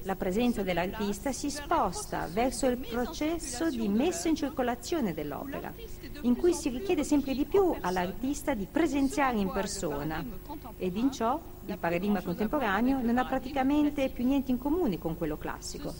la 0.03 0.15
presenza 0.15 0.63
dell'artista 0.63 1.31
si 1.31 1.49
sposta 1.49 2.27
verso 2.31 2.67
il 2.67 2.77
processo 2.77 3.69
di 3.69 3.87
messa 3.87 4.27
in 4.27 4.35
circolazione 4.35 5.13
dell'opera, 5.13 5.73
in 6.21 6.35
cui 6.35 6.53
si 6.53 6.69
richiede 6.69 7.03
sempre 7.03 7.33
di 7.33 7.45
più 7.45 7.75
all'artista 7.81 8.53
di 8.53 8.67
presenziare 8.69 9.37
in 9.37 9.51
persona 9.51 10.23
ed 10.77 10.95
in 10.95 11.11
ciò 11.11 11.39
il 11.67 11.77
paradigma 11.77 12.21
contemporaneo 12.21 13.01
non 13.01 13.17
ha 13.17 13.25
praticamente 13.25 14.09
più 14.09 14.25
niente 14.25 14.51
in 14.51 14.57
comune 14.57 14.97
con 14.97 15.17
quello 15.17 15.37
classico. 15.37 15.93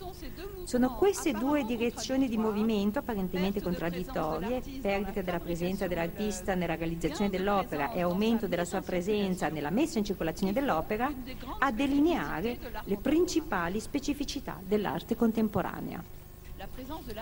Sono 0.63 0.95
queste 0.95 1.33
due 1.33 1.65
direzioni 1.65 2.29
di 2.29 2.37
movimento 2.37 2.99
apparentemente 2.99 3.61
contraddittorie, 3.61 4.61
perdita 4.81 5.21
della 5.21 5.39
presenza 5.39 5.87
dell'artista 5.87 6.55
nella 6.55 6.75
realizzazione 6.75 7.29
dell'opera 7.29 7.91
e 7.91 8.01
aumento 8.01 8.47
della 8.47 8.65
sua 8.65 8.81
presenza 8.81 9.49
nella 9.49 9.69
messa 9.69 9.97
in 9.97 10.05
circolazione 10.05 10.53
dell'opera, 10.53 11.11
a 11.59 11.71
delineare 11.71 12.57
le 12.85 12.97
principali 12.97 13.81
specificità 13.81 14.59
dell'arte 14.65 15.15
contemporanea. 15.17 16.16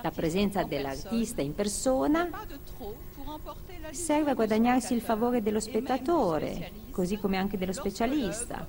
La 0.01 0.11
presenza 0.11 0.63
dell'artista 0.63 1.41
in 1.41 1.55
persona 1.55 2.29
serve 3.91 4.31
a 4.31 4.33
guadagnarsi 4.33 4.93
il 4.93 5.01
favore 5.01 5.41
dello 5.41 5.61
spettatore, 5.61 6.71
così 6.91 7.17
come 7.17 7.37
anche 7.37 7.57
dello 7.57 7.71
specialista, 7.71 8.67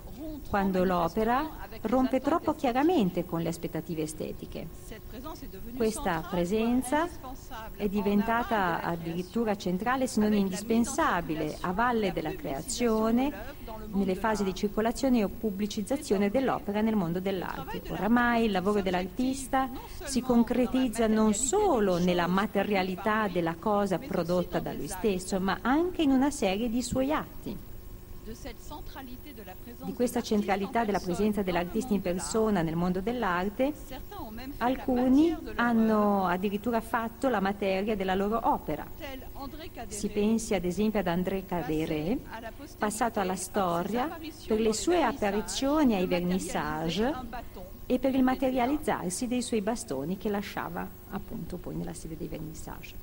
quando 0.48 0.84
l'opera 0.84 1.68
rompe 1.82 2.20
troppo 2.20 2.54
chiaramente 2.54 3.24
con 3.24 3.40
le 3.40 3.48
aspettative 3.48 4.02
estetiche. 4.02 4.68
Questa 5.76 6.24
presenza 6.30 7.08
è 7.74 7.88
diventata 7.88 8.80
addirittura 8.82 9.56
centrale 9.56 10.06
se 10.06 10.20
non 10.20 10.34
indispensabile 10.34 11.56
a 11.62 11.72
valle 11.72 12.12
della 12.12 12.34
creazione 12.34 13.55
nelle 13.92 14.14
fasi 14.14 14.44
di 14.44 14.54
circolazione 14.54 15.24
o 15.24 15.28
pubblicizzazione 15.28 16.30
dell'opera 16.30 16.80
nel 16.80 16.96
mondo 16.96 17.20
dell'arte. 17.20 17.82
Oramai 17.90 18.46
il 18.46 18.50
lavoro 18.50 18.82
dell'artista 18.82 19.68
si 20.04 20.20
concretizza 20.20 21.06
non 21.06 21.34
solo 21.34 21.98
nella 21.98 22.26
materialità 22.26 23.28
della 23.28 23.54
cosa 23.58 23.98
prodotta 23.98 24.58
da 24.60 24.72
lui 24.72 24.88
stesso, 24.88 25.40
ma 25.40 25.58
anche 25.62 26.02
in 26.02 26.10
una 26.10 26.30
serie 26.30 26.68
di 26.68 26.82
suoi 26.82 27.12
atti 27.12 27.74
di 29.84 29.92
questa 29.92 30.20
centralità 30.20 30.84
della 30.84 30.98
presenza 30.98 31.42
dell'artista 31.42 31.94
in 31.94 32.00
persona 32.00 32.62
nel 32.62 32.74
mondo 32.74 33.00
dell'arte, 33.00 33.72
alcuni 34.58 35.36
hanno 35.54 36.26
addirittura 36.26 36.80
fatto 36.80 37.28
la 37.28 37.40
materia 37.40 37.94
della 37.94 38.16
loro 38.16 38.40
opera. 38.42 38.84
Si 39.86 40.08
pensi 40.08 40.54
ad 40.54 40.64
esempio 40.64 40.98
ad 40.98 41.06
André 41.06 41.44
Cadere, 41.46 42.18
passato 42.78 43.20
alla 43.20 43.36
storia 43.36 44.18
per 44.46 44.58
le 44.58 44.72
sue 44.72 45.02
apparizioni 45.02 45.94
ai 45.94 46.06
vernissage 46.06 47.14
e 47.86 48.00
per 48.00 48.14
il 48.14 48.24
materializzarsi 48.24 49.28
dei 49.28 49.42
suoi 49.42 49.60
bastoni 49.60 50.16
che 50.16 50.28
lasciava 50.28 50.88
appunto 51.10 51.56
poi 51.56 51.76
nella 51.76 51.94
sede 51.94 52.16
dei 52.16 52.28
vernissage. 52.28 52.94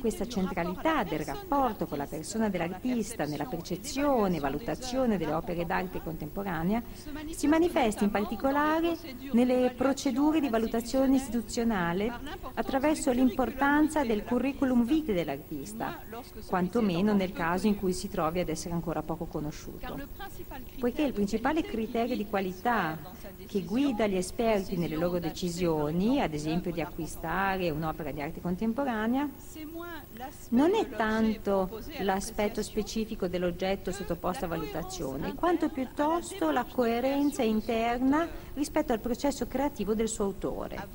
Questa 0.00 0.26
centralità 0.26 1.02
del 1.02 1.20
rapporto 1.20 1.86
con 1.86 1.98
la 1.98 2.06
persona 2.06 2.48
dell'artista 2.48 3.24
nella 3.24 3.44
percezione 3.44 4.36
e 4.36 4.40
valutazione 4.40 5.18
delle 5.18 5.34
opere 5.34 5.66
d'arte 5.66 6.00
contemporanea 6.02 6.82
si 7.30 7.46
manifesta 7.46 8.04
in 8.04 8.10
particolare 8.10 8.96
nelle 9.32 9.72
procedure 9.76 10.40
di 10.40 10.48
valutazione 10.48 11.16
istituzionale 11.16 12.12
attraverso 12.54 13.10
l'importanza 13.10 14.04
del 14.04 14.24
curriculum 14.24 14.84
vitae 14.84 15.14
dell'artista, 15.14 16.00
quantomeno 16.46 17.12
nel 17.12 17.32
caso 17.32 17.66
in 17.66 17.76
cui 17.76 17.92
si 17.92 18.08
trovi 18.08 18.40
ad 18.40 18.48
essere 18.48 18.74
ancora 18.74 19.02
poco 19.02 19.26
conosciuto. 19.26 19.98
Poiché 20.78 21.02
il 21.02 21.12
principale 21.12 21.62
criterio 21.62 22.16
di 22.16 22.26
qualità 22.26 22.98
che 23.46 23.62
guida 23.62 24.06
gli 24.06 24.16
esperti 24.16 24.76
nelle 24.76 24.96
loro 24.96 25.18
decisioni, 25.18 26.20
ad 26.20 26.32
esempio 26.32 26.72
di 26.72 26.80
acquistare 26.80 27.16
un'opera 27.70 28.12
di 28.12 28.22
arte 28.22 28.40
contemporanea, 28.40 29.28
non 30.50 30.74
è 30.74 30.88
tanto 30.90 31.80
l'aspetto 32.00 32.62
specifico 32.62 33.26
dell'oggetto 33.26 33.90
sottoposto 33.90 34.44
a 34.44 34.48
valutazione, 34.48 35.34
quanto 35.34 35.68
piuttosto 35.68 36.50
la 36.50 36.64
coerenza 36.64 37.42
interna 37.42 38.28
rispetto 38.54 38.92
al 38.92 39.00
processo 39.00 39.46
creativo 39.46 39.94
del 39.94 40.08
suo 40.08 40.24
autore. 40.24 40.88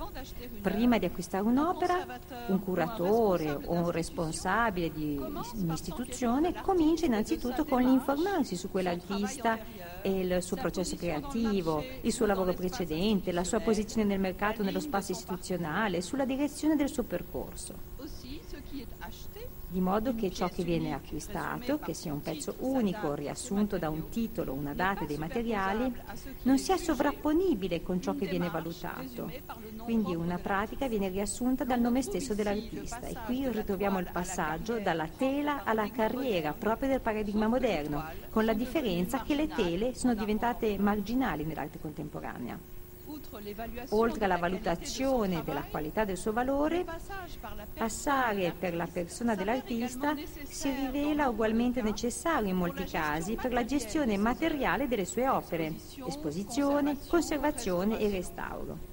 Prima 0.61 0.97
di 0.97 1.05
acquistare 1.05 1.43
un'opera, 1.43 2.05
un 2.47 2.61
curatore 2.61 3.51
o 3.51 3.73
un 3.73 3.91
responsabile 3.91 4.91
di 4.91 5.19
un'istituzione 5.55 6.53
comincia 6.61 7.05
innanzitutto 7.05 7.65
con 7.65 7.81
l'informarsi 7.81 8.55
su 8.55 8.69
quell'artista 8.69 9.59
il 10.03 10.41
suo 10.41 10.57
processo 10.57 10.95
creativo, 10.95 11.83
il 12.01 12.11
suo 12.11 12.25
lavoro 12.25 12.53
precedente, 12.53 13.31
la 13.31 13.43
sua 13.43 13.59
posizione 13.59 14.07
nel 14.07 14.19
mercato, 14.19 14.63
nello 14.63 14.79
spazio 14.79 15.13
istituzionale, 15.13 16.01
sulla 16.01 16.25
direzione 16.25 16.75
del 16.75 16.89
suo 16.89 17.03
percorso 17.03 17.73
di 19.73 19.81
modo 19.81 20.13
che 20.13 20.29
ciò 20.29 20.47
che 20.49 20.63
viene 20.63 20.93
acquistato, 20.93 21.79
che 21.79 21.95
sia 21.95 22.13
un 22.13 22.21
pezzo 22.21 22.55
unico 22.59 23.15
riassunto 23.15 23.79
da 23.79 23.89
un 23.89 24.07
titolo, 24.09 24.53
una 24.53 24.75
data 24.75 25.03
e 25.03 25.07
dei 25.07 25.17
materiali, 25.17 25.91
non 26.43 26.59
sia 26.59 26.77
sovrapponibile 26.77 27.81
con 27.81 27.99
ciò 27.99 28.13
che 28.13 28.27
viene 28.27 28.51
valutato. 28.51 29.31
Quindi 29.83 30.13
una 30.13 30.37
pratica 30.37 30.87
viene 30.87 31.09
riassunta 31.09 31.63
dal 31.63 31.81
nome 31.81 32.03
stesso 32.03 32.35
dell'artista 32.35 33.01
e 33.07 33.15
qui 33.25 33.49
ritroviamo 33.49 33.97
il 33.97 34.09
passaggio 34.11 34.79
dalla 34.79 35.07
tela 35.07 35.63
alla 35.63 35.89
carriera 35.89 36.53
proprio 36.53 36.89
del 36.89 37.01
paradigma 37.01 37.47
moderno, 37.47 38.05
con 38.29 38.45
la 38.45 38.53
differenza 38.53 39.23
che 39.23 39.33
le 39.33 39.47
tele 39.47 39.95
sono 39.95 40.13
diventate 40.13 40.77
marginali 40.77 41.45
nell'arte 41.45 41.79
contemporanea. 41.79 42.72
Oltre 43.89 44.25
alla 44.25 44.37
valutazione 44.37 45.43
della 45.43 45.63
qualità 45.63 46.05
del 46.05 46.17
suo 46.17 46.33
valore, 46.33 46.85
passare 47.73 48.53
per 48.57 48.75
la 48.75 48.87
persona 48.91 49.35
dell'artista 49.35 50.15
si 50.43 50.71
rivela 50.71 51.29
ugualmente 51.29 51.81
necessario 51.81 52.49
in 52.49 52.55
molti 52.55 52.85
casi 52.85 53.35
per 53.35 53.51
la 53.51 53.65
gestione 53.65 54.17
materiale 54.17 54.87
delle 54.87 55.05
sue 55.05 55.27
opere, 55.27 55.73
esposizione, 56.05 56.97
conservazione 57.07 57.99
e 57.99 58.09
restauro. 58.09 58.92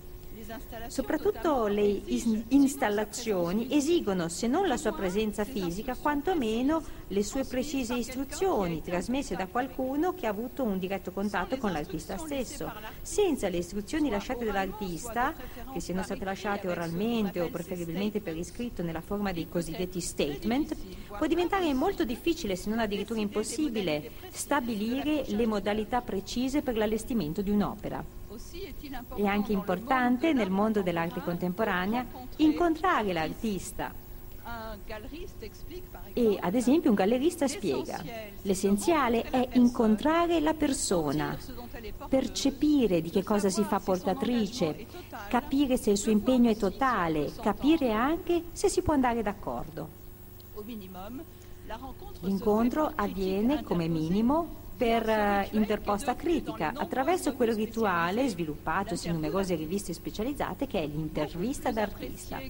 Soprattutto 0.89 1.67
le 1.67 2.03
installazioni 2.49 3.69
esigono, 3.71 4.29
se 4.29 4.47
non 4.47 4.67
la 4.67 4.77
sua 4.77 4.93
presenza 4.93 5.45
fisica, 5.45 5.95
quantomeno 5.95 6.83
le 7.09 7.23
sue 7.23 7.45
precise 7.45 7.95
istruzioni 7.95 8.83
trasmesse 8.83 9.37
da 9.37 9.47
qualcuno 9.47 10.15
che 10.15 10.27
ha 10.27 10.31
avuto 10.31 10.63
un 10.63 10.79
diretto 10.79 11.13
contatto 11.13 11.57
con 11.59 11.73
l'artista 11.73 12.17
stesso. 12.17 12.73
Senza 13.03 13.49
le 13.49 13.59
istruzioni 13.59 14.11
lasciate 14.11 14.45
dall'artista, 14.45 15.35
che 15.73 15.81
siano 15.81 16.03
state 16.03 16.25
lasciate 16.25 16.69
oralmente 16.69 17.41
o 17.41 17.49
preferibilmente 17.49 18.21
per 18.21 18.37
iscritto 18.37 18.83
nella 18.83 19.01
forma 19.01 19.33
dei 19.33 19.49
cosiddetti 19.49 20.01
statement, 20.01 20.75
può 21.17 21.27
diventare 21.27 21.73
molto 21.75 22.05
difficile, 22.05 22.57
se 22.57 22.71
non 22.71 22.81
addirittura 22.81 23.21
impossibile, 23.21 24.11
stabilire 24.31 25.25
le 25.27 25.47
modalità 25.47 26.01
precise 26.01 26.63
per 26.63 26.77
l'allestimento 26.77 27.43
di 27.43 27.51
un'opera. 27.51 28.20
È 29.15 29.25
anche 29.25 29.53
importante 29.53 30.33
nel 30.33 30.51
mondo 30.51 30.83
dell'arte 30.83 31.21
contemporanea 31.23 32.07
incontrare 32.37 33.13
l'artista. 33.13 33.93
E 36.13 36.39
ad 36.41 36.55
esempio 36.55 36.91
un 36.91 36.97
gallerista 36.97 37.47
spiega, 37.47 38.03
l'essenziale 38.43 39.23
è 39.23 39.49
incontrare 39.53 40.41
la 40.41 40.55
persona, 40.55 41.37
percepire 42.09 43.01
di 43.01 43.11
che 43.11 43.23
cosa 43.23 43.49
si 43.49 43.63
fa 43.63 43.79
portatrice, 43.79 44.87
capire 45.29 45.77
se 45.77 45.91
il 45.91 45.99
suo 45.99 46.11
impegno 46.11 46.51
è 46.51 46.57
totale, 46.57 47.33
capire 47.41 47.93
anche 47.93 48.45
se 48.53 48.69
si 48.69 48.83
può 48.83 48.95
andare 48.95 49.23
d'accordo. 49.23 49.89
L'incontro 52.21 52.91
avviene 52.97 53.63
come 53.63 53.87
minimo 53.87 54.60
per 54.81 55.07
uh, 55.07 55.57
interposta 55.57 56.17
critica 56.17 56.73
attraverso 56.75 57.35
quel 57.35 57.55
rituale 57.55 58.27
sviluppatosi 58.27 59.09
in 59.09 59.13
numerose 59.13 59.55
riviste 59.55 59.93
specializzate 59.93 60.67
che 60.67 60.81
è 60.81 60.87
l'intervista 60.87 61.71
d'artista. 61.71 62.41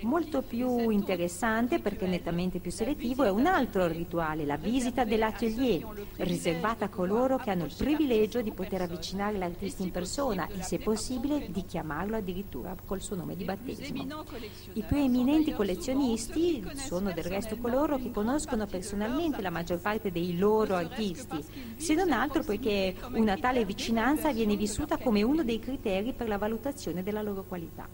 Molto 0.00 0.40
più 0.40 0.88
interessante 0.88 1.80
perché 1.80 2.06
nettamente 2.06 2.60
più 2.60 2.70
selettivo 2.70 3.24
è 3.24 3.30
un 3.30 3.44
altro 3.44 3.86
rituale, 3.88 4.46
la 4.46 4.56
visita 4.56 5.04
dell'atelier, 5.04 5.84
riservata 6.16 6.86
a 6.86 6.88
coloro 6.88 7.36
che 7.36 7.50
hanno 7.50 7.66
il 7.66 7.74
privilegio 7.76 8.40
di 8.40 8.52
poter 8.52 8.80
avvicinare 8.80 9.36
l'artista 9.36 9.82
in 9.82 9.90
persona 9.90 10.46
e 10.46 10.62
se 10.62 10.78
possibile 10.78 11.50
di 11.50 11.66
chiamarlo 11.66 12.16
addirittura 12.16 12.74
col 12.86 13.02
suo 13.02 13.16
nome 13.16 13.36
di 13.36 13.44
battesimo. 13.44 14.24
I 14.72 14.82
più 14.82 14.96
eminenti 14.96 15.52
collezionisti 15.52 16.64
sono 16.74 17.12
del 17.12 17.24
resto 17.24 17.58
coloro 17.58 17.98
che 17.98 18.10
conoscono 18.10 18.64
personalmente 18.64 19.42
la 19.42 19.50
maggior 19.50 19.78
parte 19.78 20.10
dei 20.10 20.38
loro 20.38 20.76
artisti 20.76 21.16
artisti, 21.20 21.74
se 21.76 21.94
non 21.94 22.12
altro 22.12 22.42
poiché 22.42 22.94
una 23.12 23.36
tale 23.36 23.64
vicinanza 23.64 24.32
viene 24.32 24.56
vissuta 24.56 24.96
come 24.96 25.22
uno 25.22 25.42
dei 25.42 25.58
criteri 25.58 26.12
per 26.12 26.28
la 26.28 26.38
valutazione 26.38 27.02
della 27.02 27.22
loro 27.22 27.44
qualità. 27.46 27.88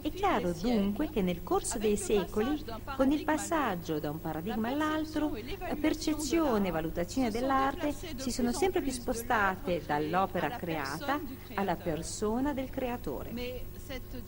È 0.00 0.10
chiaro 0.10 0.52
dunque 0.52 1.08
che 1.10 1.22
nel 1.22 1.42
corso 1.42 1.78
dei 1.78 1.96
secoli, 1.96 2.64
con 2.96 3.10
il 3.10 3.24
passaggio 3.24 3.98
da 3.98 4.10
un 4.10 4.20
paradigma 4.20 4.68
all'altro, 4.68 5.36
percezione 5.80 6.68
e 6.68 6.70
valutazione 6.70 7.30
dell'arte 7.30 7.94
si 8.16 8.30
sono 8.30 8.52
sempre 8.52 8.82
più 8.82 8.92
spostate 8.92 9.82
dall'opera 9.84 10.50
creata 10.50 11.20
alla 11.54 11.76
persona 11.76 12.52
del 12.52 12.70
creatore. 12.70 13.74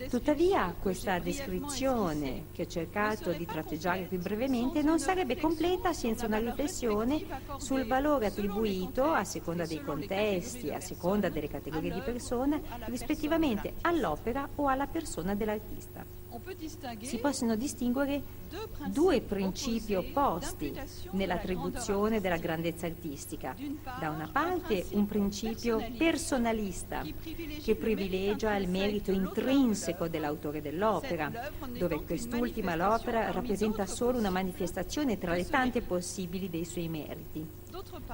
Tuttavia 0.08 0.74
questa 0.80 1.18
descrizione, 1.18 2.46
che 2.52 2.62
ho 2.62 2.66
cercato 2.66 3.32
di 3.32 3.44
tratteggiare 3.44 4.04
più 4.04 4.18
brevemente, 4.18 4.82
non 4.82 5.00
sarebbe 5.00 5.36
completa 5.36 5.92
senza 5.92 6.26
una 6.26 6.38
riflessione 6.38 7.24
sul 7.56 7.86
valore 7.86 8.26
attribuito, 8.26 9.04
a 9.04 9.24
seconda 9.24 9.66
dei 9.66 9.82
contesti, 9.82 10.72
a 10.72 10.80
seconda 10.80 11.28
delle 11.28 11.48
categorie 11.48 11.92
di 11.92 12.00
persone, 12.00 12.62
rispettivamente 12.86 13.74
all'opera 13.80 14.48
o 14.54 14.68
alla 14.68 14.86
persona 14.86 15.34
dell'artista 15.34 16.27
si 17.00 17.18
possono 17.18 17.56
distinguere 17.56 18.22
due 18.88 19.20
principi 19.20 19.94
opposti 19.94 20.72
nell'attribuzione 21.12 22.20
della 22.20 22.36
grandezza 22.36 22.86
artistica. 22.86 23.56
Da 23.98 24.10
una 24.10 24.28
parte 24.30 24.86
un 24.90 25.06
principio 25.06 25.84
personalista 25.96 27.02
che 27.62 27.74
privilegia 27.76 28.56
il 28.56 28.68
merito 28.68 29.10
intrinseco 29.10 30.08
dell'autore 30.08 30.60
dell'opera, 30.60 31.50
dove 31.76 32.02
quest'ultima 32.04 32.74
l'opera 32.74 33.30
rappresenta 33.30 33.86
solo 33.86 34.18
una 34.18 34.30
manifestazione 34.30 35.18
tra 35.18 35.34
le 35.34 35.46
tante 35.46 35.82
possibili 35.82 36.50
dei 36.50 36.64
suoi 36.64 36.88
meriti. 36.88 37.46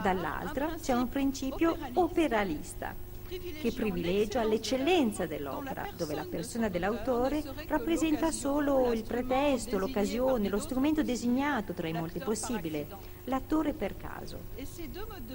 Dall'altra 0.01 0.75
c'è 0.81 0.93
un 0.93 1.09
principio 1.09 1.77
operalista 1.95 3.13
che 3.61 3.73
privilegia 3.73 4.45
l'eccellenza 4.45 5.27
dell'opera, 5.27 5.89
dove 5.97 6.15
la 6.15 6.27
persona 6.29 6.69
dell'autore 6.69 7.43
rappresenta 7.67 8.31
solo 8.31 8.93
il 8.93 9.03
pretesto, 9.03 9.79
l'occasione, 9.79 10.49
lo 10.49 10.59
strumento 10.59 11.03
designato 11.03 11.73
tra 11.73 11.89
i 11.89 11.93
molti 11.93 12.19
possibili, 12.19 12.87
l'attore 13.25 13.73
per 13.73 13.97
caso. 13.97 14.39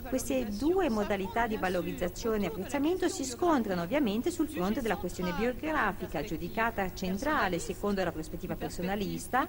Queste 0.08 0.46
due 0.46 0.90
modalità 0.90 1.48
di 1.48 1.58
valorizzazione 1.58 2.46
e 2.46 2.48
apprezzamento 2.48 3.08
si 3.08 3.24
scontrano 3.24 3.82
ovviamente 3.82 4.32
sul 4.32 4.48
fronte 4.48 4.82
della 4.82 4.98
questione 4.98 5.34
biografica, 5.34 6.24
giudicata 6.24 6.94
centrale 6.94 7.60
secondo 7.60 8.04
la 8.04 8.12
prospettiva 8.12 8.56
personalista 8.56 9.48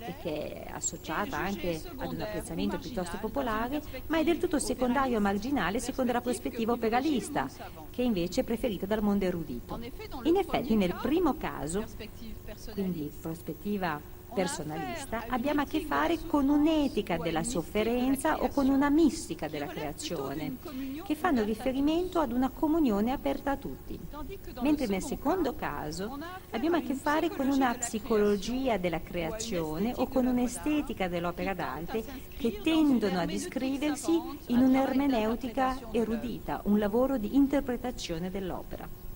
e 0.00 0.14
che 0.20 0.64
è 0.64 0.70
associata 0.70 1.38
anche 1.38 1.80
ad 1.96 2.12
un 2.12 2.20
apprezzamento 2.20 2.78
piuttosto 2.78 3.18
popolare, 3.18 3.82
ma 4.06 4.18
è 4.18 4.24
del 4.24 4.38
tutto 4.38 4.58
secondario 4.58 5.16
e 5.16 5.20
marginale 5.20 5.80
secondo 5.80 6.12
la 6.12 6.20
prospettiva 6.20 6.72
operalista, 6.72 7.48
che 7.98 8.04
invece 8.04 8.42
è 8.42 8.44
preferita 8.44 8.86
dal 8.86 9.02
mondo 9.02 9.24
erudito. 9.24 9.76
In 10.22 10.36
effetti 10.36 10.76
nel 10.76 10.94
primo 11.02 11.36
caso, 11.36 11.84
quindi 12.70 13.10
prospettiva 13.20 14.00
personalista, 14.32 15.24
abbiamo 15.28 15.62
a 15.62 15.64
che 15.64 15.80
fare 15.80 16.18
con 16.26 16.48
un'etica 16.48 17.16
della 17.16 17.42
sofferenza 17.42 18.42
o 18.42 18.48
con 18.48 18.68
una 18.68 18.90
mistica 18.90 19.48
della 19.48 19.66
creazione, 19.66 20.56
che 21.04 21.14
fanno 21.14 21.42
riferimento 21.42 22.20
ad 22.20 22.32
una 22.32 22.50
comunione 22.50 23.12
aperta 23.12 23.52
a 23.52 23.56
tutti. 23.56 23.98
Mentre 24.60 24.86
nel 24.86 25.02
secondo 25.02 25.54
caso 25.54 26.18
abbiamo 26.50 26.76
a 26.76 26.80
che 26.80 26.94
fare 26.94 27.30
con 27.30 27.48
una 27.48 27.74
psicologia 27.74 28.76
della 28.76 29.00
creazione 29.00 29.92
o 29.96 30.06
con 30.08 30.26
un'estetica 30.26 31.08
dell'opera 31.08 31.54
d'arte 31.54 32.04
che 32.36 32.60
tendono 32.62 33.20
a 33.20 33.26
descriversi 33.26 34.20
in 34.46 34.58
un'ermeneutica 34.58 35.78
erudita, 35.92 36.60
un 36.64 36.78
lavoro 36.78 37.18
di 37.18 37.34
interpretazione 37.34 38.30
dell'opera. 38.30 39.07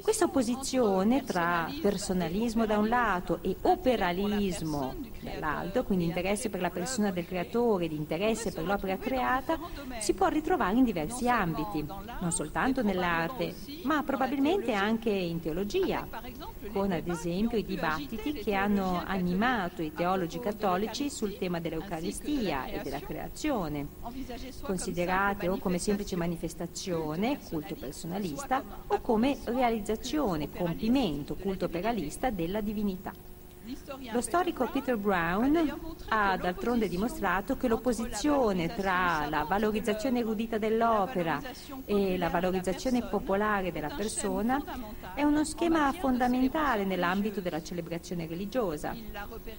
Questa 0.00 0.26
opposizione 0.26 1.24
tra 1.24 1.68
personalismo 1.82 2.66
da 2.66 2.78
un 2.78 2.88
lato 2.88 3.42
e 3.42 3.56
operalismo 3.62 4.94
dall'altro, 5.20 5.84
quindi 5.84 6.04
interesse 6.04 6.48
per 6.50 6.60
la 6.60 6.70
persona 6.70 7.10
del 7.10 7.26
creatore 7.26 7.84
ed 7.84 7.92
interesse 7.92 8.52
per 8.52 8.64
l'opera 8.64 8.96
creata, 8.96 9.58
si 9.98 10.14
può 10.14 10.28
ritrovare 10.28 10.76
in 10.76 10.84
diversi 10.84 11.28
ambiti, 11.28 11.84
non 12.20 12.32
soltanto 12.32 12.82
nell'arte, 12.82 13.54
ma 13.84 14.02
probabilmente 14.02 14.72
anche 14.72 15.10
in 15.10 15.40
teologia, 15.40 16.06
con 16.72 16.92
ad 16.92 17.08
esempio 17.08 17.58
i 17.58 17.64
dibattiti 17.64 18.32
che 18.32 18.54
hanno 18.54 19.02
animato 19.04 19.82
i 19.82 19.92
teologi 19.92 20.38
cattolici 20.38 21.10
sul 21.10 21.36
tema 21.36 21.60
dell'Eucaristia 21.60 22.66
e 22.66 22.80
della 22.82 23.00
creazione, 23.00 23.88
considerate 24.62 25.48
o 25.48 25.58
come 25.58 25.78
semplice 25.78 26.16
manifestazione, 26.16 27.38
culto 27.48 27.74
personalista, 27.74 28.62
o 28.86 29.00
come 29.00 29.38
realizzazione, 29.44 30.50
compimento, 30.50 31.34
culto 31.34 31.68
peralista 31.68 32.30
della 32.30 32.60
divinità. 32.60 33.29
Lo 34.12 34.20
storico 34.20 34.68
Peter 34.70 34.96
Brown 34.96 35.94
ha 36.08 36.36
d'altronde 36.36 36.88
dimostrato 36.88 37.56
che 37.56 37.68
l'opposizione 37.68 38.74
tra 38.74 39.26
la 39.28 39.44
valorizzazione 39.44 40.20
erudita 40.20 40.58
dell'opera 40.58 41.40
e 41.84 42.18
la 42.18 42.28
valorizzazione 42.28 43.06
popolare 43.06 43.70
della 43.72 43.94
persona 43.94 44.62
è 45.14 45.22
uno 45.22 45.44
schema 45.44 45.92
fondamentale 45.92 46.84
nell'ambito 46.84 47.40
della 47.40 47.62
celebrazione 47.62 48.26
religiosa. 48.26 48.94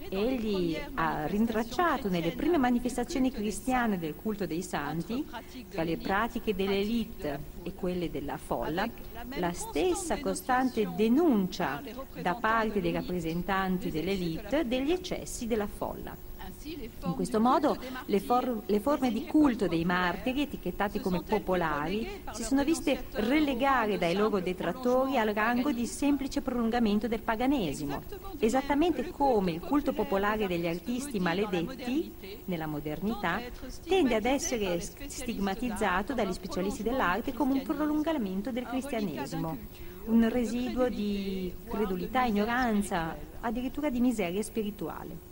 Egli 0.10 0.78
ha 0.96 1.26
rintracciato 1.28 2.10
nelle 2.10 2.32
prime 2.32 2.58
manifestazioni 2.58 3.32
cristiane 3.32 3.98
del 3.98 4.16
culto 4.16 4.46
dei 4.46 4.62
santi, 4.62 5.26
tra 5.70 5.84
le 5.84 5.98
pratiche 5.98 6.56
dell'elite 6.56 7.40
e 7.64 7.74
quelle 7.74 8.10
della 8.10 8.38
folla, 8.38 8.88
la 9.36 9.54
stessa 9.54 10.20
costante 10.20 10.90
denuncia 10.96 11.82
da 12.22 12.36
parte 12.36 12.82
dei 12.82 12.92
rappresentanti 12.92 13.92
dell'elite 13.92 14.68
degli 14.68 14.92
eccessi 14.92 15.48
della 15.48 15.68
folla. 15.68 16.16
In 16.64 17.16
questo 17.16 17.40
modo 17.40 17.76
le, 18.06 18.20
for- 18.20 18.62
le, 18.68 18.80
forme 18.80 19.12
di 19.12 19.26
culto 19.26 19.68
dei 19.68 19.84
martiri, 19.84 20.44
etichettati 20.44 21.00
come 21.00 21.24
popolari, 21.24 22.22
si 22.34 22.44
sono 22.44 22.64
viste 22.64 23.06
relegare 23.14 23.98
dai 23.98 24.14
loro 24.14 24.40
detrattori 24.40 25.18
al 25.18 25.34
rango 25.34 25.72
di 25.72 25.88
semplice 25.88 26.42
prolungamento 26.42 27.08
del 27.08 27.24
paganesimo, 27.24 28.04
esattamente 28.38 29.10
come 29.10 29.54
il 29.54 29.60
culto 29.60 29.92
popolare 29.92 30.46
degli 30.46 30.68
artisti 30.68 31.20
maledetti, 31.20 32.14
nella 32.46 32.68
modernità, 32.68 33.42
tende 33.84 34.14
ad 34.14 34.26
essere 34.26 34.80
stigmatizzato 34.80 36.14
dagli 36.14 36.34
specialisti 36.34 36.84
dell'arte 36.84 37.34
come 37.34 37.54
un 37.54 37.64
prolungamento 37.64 38.52
del 38.52 38.68
cristianesimo, 38.68 39.58
un 40.06 40.30
residuo 40.30 40.90
di 40.90 41.52
credulità, 41.68 42.26
ignoranza, 42.26 43.18
addirittura 43.40 43.90
di 43.90 44.00
miseria 44.00 44.44
spirituale. 44.44 45.31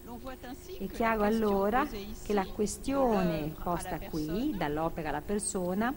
È 0.78 0.88
chiaro 0.88 1.24
allora 1.24 1.86
che 1.86 2.34
la 2.34 2.46
questione 2.46 3.54
posta 3.64 4.00
qui, 4.00 4.54
dall'opera 4.58 5.10
alla 5.10 5.22
persona, 5.22 5.94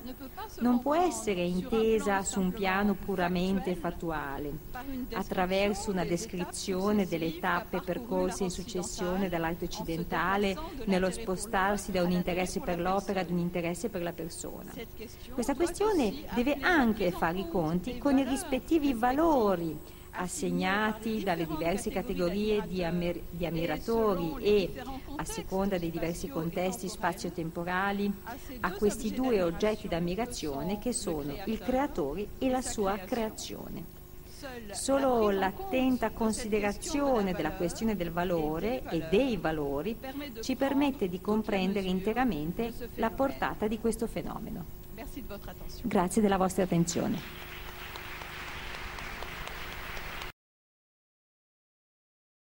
non 0.60 0.80
può 0.80 0.94
essere 0.94 1.42
intesa 1.42 2.22
su 2.22 2.40
un 2.40 2.52
piano 2.52 2.94
puramente 2.94 3.74
fattuale, 3.74 4.52
attraverso 5.12 5.90
una 5.90 6.04
descrizione 6.04 7.06
delle 7.06 7.38
tappe 7.38 7.80
percorse 7.80 8.44
in 8.44 8.50
successione 8.50 9.28
dall'arte 9.28 9.64
occidentale 9.64 10.56
nello 10.86 11.10
spostarsi 11.10 11.90
da 11.90 12.02
un 12.02 12.12
interesse 12.12 12.60
per 12.60 12.80
l'opera 12.80 13.20
ad 13.20 13.30
un 13.30 13.38
interesse 13.38 13.88
per 13.88 14.02
la 14.02 14.12
persona. 14.12 14.72
Questa 15.32 15.54
questione 15.54 16.24
deve 16.34 16.58
anche 16.60 17.10
fare 17.10 17.38
i 17.38 17.48
conti 17.48 17.98
con 17.98 18.18
i 18.18 18.24
rispettivi 18.24 18.94
valori 18.94 20.00
assegnati 20.12 21.22
dalle 21.22 21.46
diverse 21.46 21.90
categorie 21.90 22.62
di, 22.66 22.84
ammir- 22.84 23.22
di, 23.30 23.46
ammiratori 23.46 24.34
e, 24.42 24.72
a 25.16 25.24
seconda 25.24 25.78
dei 25.78 25.90
diversi 25.90 26.28
contesti 26.28 26.88
spazio-temporali, 26.88 28.12
a 28.60 28.72
questi 28.72 29.12
due 29.12 29.42
oggetti 29.42 29.88
d'ammirazione 29.88 30.78
che 30.78 30.92
sono 30.92 31.34
il 31.46 31.58
creatore 31.58 32.26
e 32.38 32.50
la 32.50 32.62
sua 32.62 32.96
creazione. 32.98 34.00
Solo 34.72 35.30
l'attenta 35.30 36.10
considerazione 36.10 37.32
della 37.32 37.52
questione 37.52 37.94
del 37.94 38.10
valore 38.10 38.82
e 38.90 39.06
dei 39.08 39.36
valori 39.36 39.96
ci 40.40 40.56
permette 40.56 41.08
di 41.08 41.20
comprendere 41.20 41.86
interamente 41.86 42.72
la 42.96 43.10
portata 43.10 43.68
di 43.68 43.78
questo 43.78 44.06
fenomeno. 44.06 44.80
Grazie 45.82 46.20
della 46.20 46.36
vostra 46.36 46.64
attenzione. 46.64 47.51